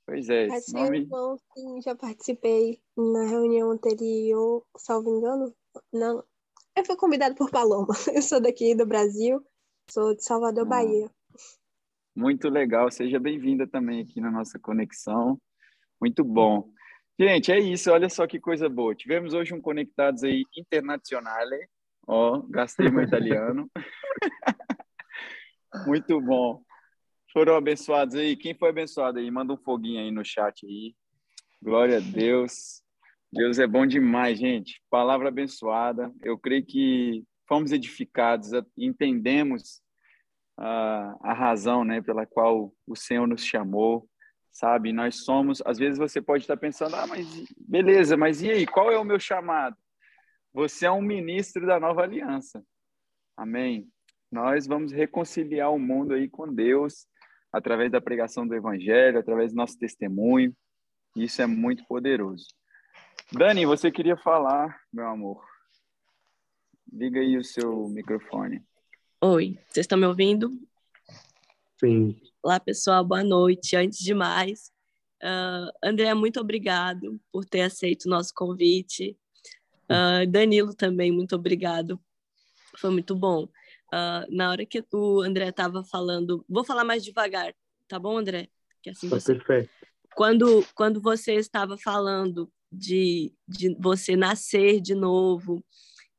[0.10, 1.02] Pois é, esse nome...
[1.02, 5.54] Irmão, sim, já participei na reunião anterior, salvo engano,
[5.94, 6.24] não.
[6.76, 7.94] Eu fui convidado por Paloma.
[8.18, 9.40] Eu sou daqui do Brasil,
[9.92, 11.12] sou de Salvador, ah, Bahia.
[12.16, 15.40] Muito legal, seja bem-vinda também aqui na nossa conexão.
[16.02, 16.72] Muito bom.
[17.20, 18.96] Gente, é isso, olha só que coisa boa.
[18.96, 21.46] Tivemos hoje um Conectados aí internacional,
[22.08, 23.70] ó, gastei meu italiano.
[25.86, 26.64] Muito bom.
[27.32, 28.36] Foram abençoados aí?
[28.36, 29.30] Quem foi abençoado aí?
[29.30, 30.96] Manda um foguinho aí no chat aí.
[31.62, 32.82] Glória a Deus.
[33.32, 34.82] Deus é bom demais, gente.
[34.90, 36.12] Palavra abençoada.
[36.24, 39.80] Eu creio que fomos edificados, entendemos
[40.58, 44.10] a, a razão, né, pela qual o Senhor nos chamou,
[44.52, 44.92] sabe?
[44.92, 47.28] Nós somos, às vezes você pode estar pensando, ah, mas
[47.58, 49.78] beleza, mas e aí, qual é o meu chamado?
[50.52, 52.64] Você é um ministro da nova aliança.
[53.38, 53.88] Amém.
[54.32, 57.08] Nós vamos reconciliar o mundo aí com Deus
[57.52, 60.56] através da pregação do evangelho, através do nosso testemunho.
[61.16, 62.48] Isso é muito poderoso.
[63.32, 65.44] Dani, você queria falar, meu amor?
[66.92, 68.64] Liga aí o seu microfone.
[69.22, 70.52] Oi, vocês estão me ouvindo?
[71.80, 72.20] Sim.
[72.42, 73.76] Olá, pessoal, boa noite.
[73.76, 74.72] Antes de mais,
[75.22, 79.18] uh, André, muito obrigado por ter aceito o nosso convite.
[79.90, 82.00] Uh, Danilo também, muito obrigado.
[82.78, 83.48] Foi muito bom.
[83.94, 87.54] Uh, na hora que o André estava falando, vou falar mais devagar,
[87.88, 88.48] tá bom, André?
[88.84, 89.36] Que assim tá você...
[89.36, 89.70] perfeito.
[90.16, 95.64] Quando, quando você estava falando de, de você nascer de novo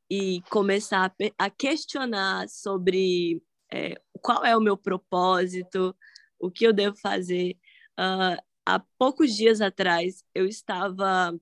[0.09, 3.41] e começar a, a questionar sobre
[3.71, 5.95] é, qual é o meu propósito,
[6.39, 7.57] o que eu devo fazer.
[7.97, 11.33] Uh, há poucos dias atrás, eu estava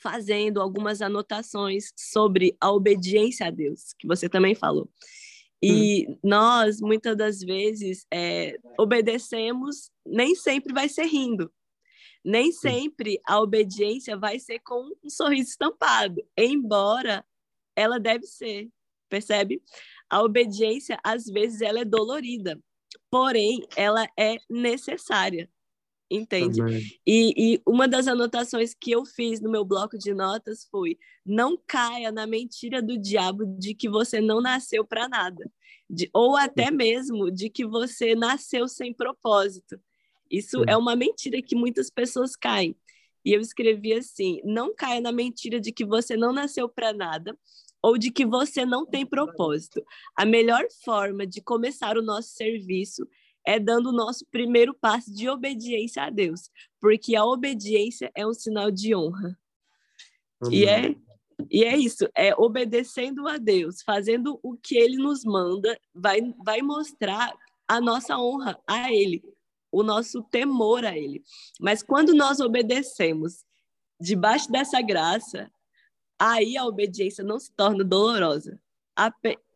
[0.00, 4.90] fazendo algumas anotações sobre a obediência a Deus, que você também falou.
[5.62, 6.18] E hum.
[6.24, 11.52] nós, muitas das vezes, é, obedecemos, nem sempre vai ser rindo.
[12.24, 17.24] Nem sempre a obediência vai ser com um sorriso estampado, embora
[17.74, 18.68] ela deve ser,
[19.08, 19.62] percebe?
[20.08, 22.60] A obediência, às vezes, ela é dolorida,
[23.10, 25.50] porém, ela é necessária,
[26.14, 26.60] entende?
[27.06, 31.58] E, e uma das anotações que eu fiz no meu bloco de notas foi: não
[31.66, 35.50] caia na mentira do diabo de que você não nasceu para nada,
[35.88, 39.80] de, ou até mesmo de que você nasceu sem propósito.
[40.30, 40.64] Isso Sim.
[40.68, 42.76] é uma mentira que muitas pessoas caem.
[43.24, 47.36] E eu escrevi assim: não caia na mentira de que você não nasceu para nada
[47.82, 49.84] ou de que você não tem propósito.
[50.16, 53.06] A melhor forma de começar o nosso serviço
[53.46, 58.34] é dando o nosso primeiro passo de obediência a Deus, porque a obediência é um
[58.34, 59.38] sinal de honra.
[60.50, 60.94] E é
[61.50, 66.62] e é isso, é obedecendo a Deus, fazendo o que ele nos manda, vai vai
[66.62, 67.32] mostrar
[67.66, 69.22] a nossa honra a ele
[69.72, 71.24] o nosso temor a Ele.
[71.58, 73.44] Mas quando nós obedecemos
[73.98, 75.50] debaixo dessa graça,
[76.18, 78.60] aí a obediência não se torna dolorosa.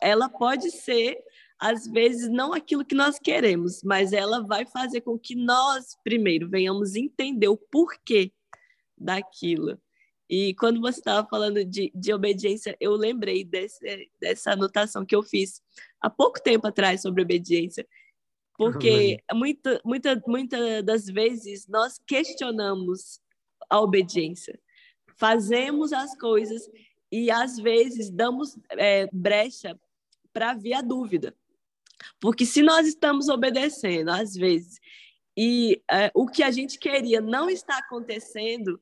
[0.00, 1.22] ela pode ser,
[1.58, 6.48] às vezes, não aquilo que nós queremos, mas ela vai fazer com que nós, primeiro,
[6.48, 8.32] venhamos entender o porquê
[8.96, 9.78] daquilo.
[10.28, 15.22] E quando você estava falando de, de obediência, eu lembrei desse, dessa anotação que eu
[15.22, 15.62] fiz
[16.00, 17.86] há pouco tempo atrás sobre obediência,
[18.58, 23.20] porque muita, muita, muita das vezes nós questionamos
[23.68, 24.58] a obediência.
[25.16, 26.68] Fazemos as coisas
[27.10, 29.78] e às vezes damos é, brecha
[30.32, 31.34] para vir a dúvida.
[32.20, 34.78] Porque se nós estamos obedecendo, às vezes,
[35.36, 38.80] e é, o que a gente queria não está acontecendo,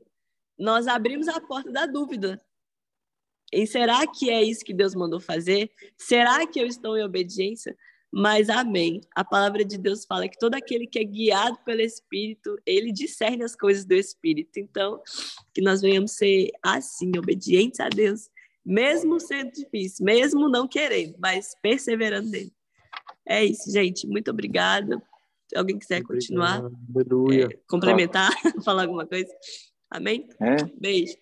[0.58, 2.40] nós abrimos a porta da dúvida.
[3.52, 5.70] E será que é isso que Deus mandou fazer?
[5.96, 7.76] Será que eu estou em obediência?
[8.10, 9.00] Mas amém.
[9.14, 13.42] A palavra de Deus fala que todo aquele que é guiado pelo Espírito, ele discerne
[13.42, 14.58] as coisas do Espírito.
[14.58, 15.02] Então,
[15.52, 18.30] que nós venhamos ser assim, obedientes a Deus,
[18.64, 22.52] mesmo sendo difícil, mesmo não querendo, mas perseverando nele.
[23.26, 24.06] É isso, gente.
[24.06, 25.02] Muito obrigada.
[25.48, 28.30] Se alguém quiser continuar, é, complementar,
[28.64, 29.32] falar alguma coisa.
[29.90, 30.28] Amém?
[30.40, 30.56] É.
[30.78, 31.16] Beijo.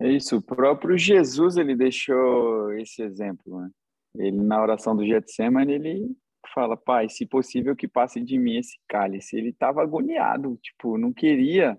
[0.00, 0.36] É isso.
[0.36, 3.70] O próprio Jesus ele deixou esse exemplo, né?
[4.18, 6.16] Ele, na oração do Getsemane, ele
[6.54, 9.36] fala, pai, se possível que passe de mim esse cálice.
[9.36, 11.78] Ele estava agoniado, tipo, não queria,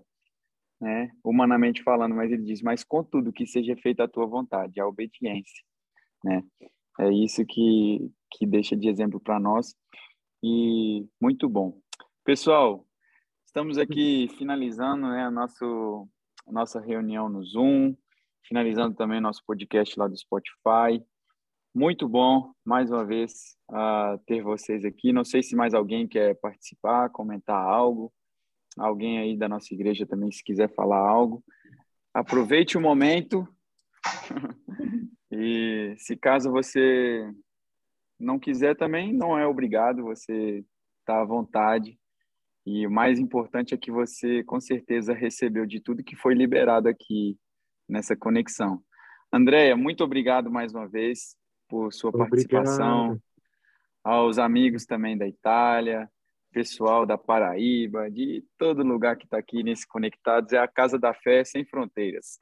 [0.80, 4.86] né, humanamente falando, mas ele diz, mas contudo, que seja feita a tua vontade, a
[4.86, 5.64] obediência,
[6.22, 6.44] né?
[7.00, 9.74] É isso que, que deixa de exemplo para nós
[10.42, 11.80] e muito bom.
[12.24, 12.86] Pessoal,
[13.44, 16.08] estamos aqui finalizando, né, a, nosso,
[16.46, 17.96] a nossa reunião no Zoom,
[18.46, 21.04] finalizando também nosso podcast lá do Spotify.
[21.74, 25.12] Muito bom, mais uma vez, uh, ter vocês aqui.
[25.12, 28.12] Não sei se mais alguém quer participar, comentar algo.
[28.76, 31.42] alguém aí da nossa igreja também, se quiser falar algo,
[32.14, 33.46] aproveite o momento.
[35.30, 37.28] e se caso você
[38.18, 40.64] não quiser também, não é obrigado, você
[41.00, 41.98] está à vontade.
[42.66, 46.88] E o mais importante é que você, com certeza, recebeu de tudo que foi liberado
[46.88, 47.38] aqui
[47.88, 48.82] nessa conexão.
[49.32, 51.36] Andréia, muito obrigado mais uma vez
[51.68, 52.30] por sua obrigado.
[52.30, 53.18] participação.
[54.04, 56.10] Aos amigos também da Itália,
[56.52, 60.52] pessoal da Paraíba, de todo lugar que está aqui nesse Conectados.
[60.52, 62.36] É a Casa da Fé Sem Fronteiras.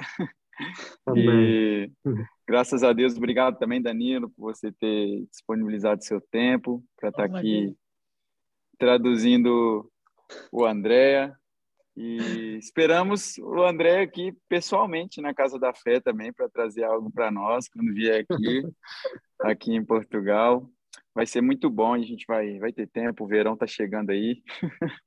[1.06, 1.92] Amém.
[2.04, 7.28] E graças a Deus, obrigado também, Danilo, por você ter disponibilizado seu tempo para estar
[7.28, 7.76] tá aqui
[8.78, 9.90] traduzindo
[10.52, 11.32] o André.
[11.96, 17.30] E esperamos o André aqui pessoalmente na Casa da Fé também para trazer algo para
[17.30, 18.62] nós quando vier aqui,
[19.40, 20.70] aqui em Portugal
[21.16, 24.42] vai ser muito bom, a gente vai, vai ter tempo, o verão está chegando aí,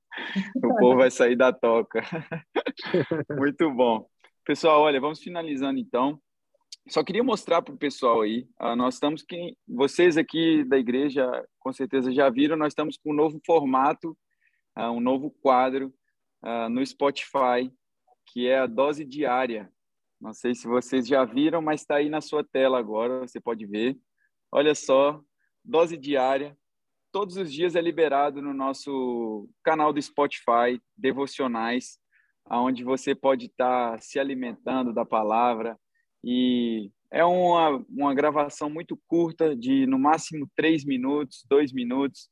[0.56, 2.02] o povo vai sair da toca.
[3.38, 4.08] muito bom.
[4.44, 6.20] Pessoal, olha, vamos finalizando então.
[6.90, 11.48] Só queria mostrar para o pessoal aí, uh, nós estamos, que vocês aqui da igreja
[11.60, 14.18] com certeza já viram, nós estamos com um novo formato,
[14.76, 15.94] uh, um novo quadro
[16.44, 17.72] uh, no Spotify,
[18.26, 19.72] que é a dose diária.
[20.20, 23.68] Não sei se vocês já viram, mas está aí na sua tela agora, você pode
[23.68, 23.96] ver.
[24.52, 25.22] Olha só,
[25.64, 26.58] dose diária.
[27.12, 32.00] Todos os dias é liberado no nosso canal do Spotify, devocionais,
[32.46, 35.80] aonde você pode estar tá se alimentando da palavra.
[36.24, 42.30] E é uma, uma gravação muito curta, de no máximo três minutos, dois minutos,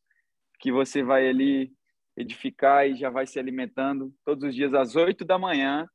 [0.59, 1.71] que você vai ali
[2.15, 5.87] edificar e já vai se alimentando todos os dias às oito da manhã,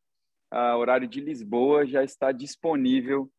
[0.78, 3.30] horário de Lisboa, já está disponível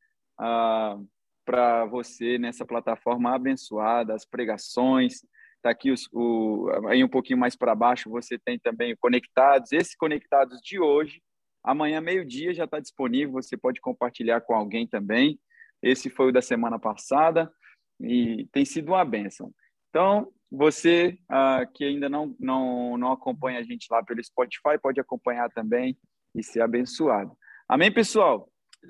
[0.41, 1.08] uh,
[1.45, 5.24] para você nessa plataforma abençoada, as pregações.
[5.58, 9.72] Está aqui os, o, aí um pouquinho mais para baixo, você tem também o Conectados.
[9.72, 11.22] Esse Conectados de hoje,
[11.64, 13.34] amanhã, meio-dia, já está disponível.
[13.34, 15.39] Você pode compartilhar com alguém também.
[15.82, 17.51] Esse foi o da semana passada
[17.99, 19.53] e tem sido uma benção.
[19.89, 24.99] Então, você uh, que ainda não, não, não acompanha a gente lá pelo Spotify, pode
[24.99, 25.97] acompanhar também
[26.36, 27.36] e ser abençoado.
[27.68, 28.49] Amém, pessoal?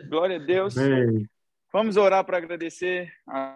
[0.10, 0.78] Glória a Deus.
[0.78, 1.28] Amém.
[1.72, 3.52] Vamos orar para agradecer a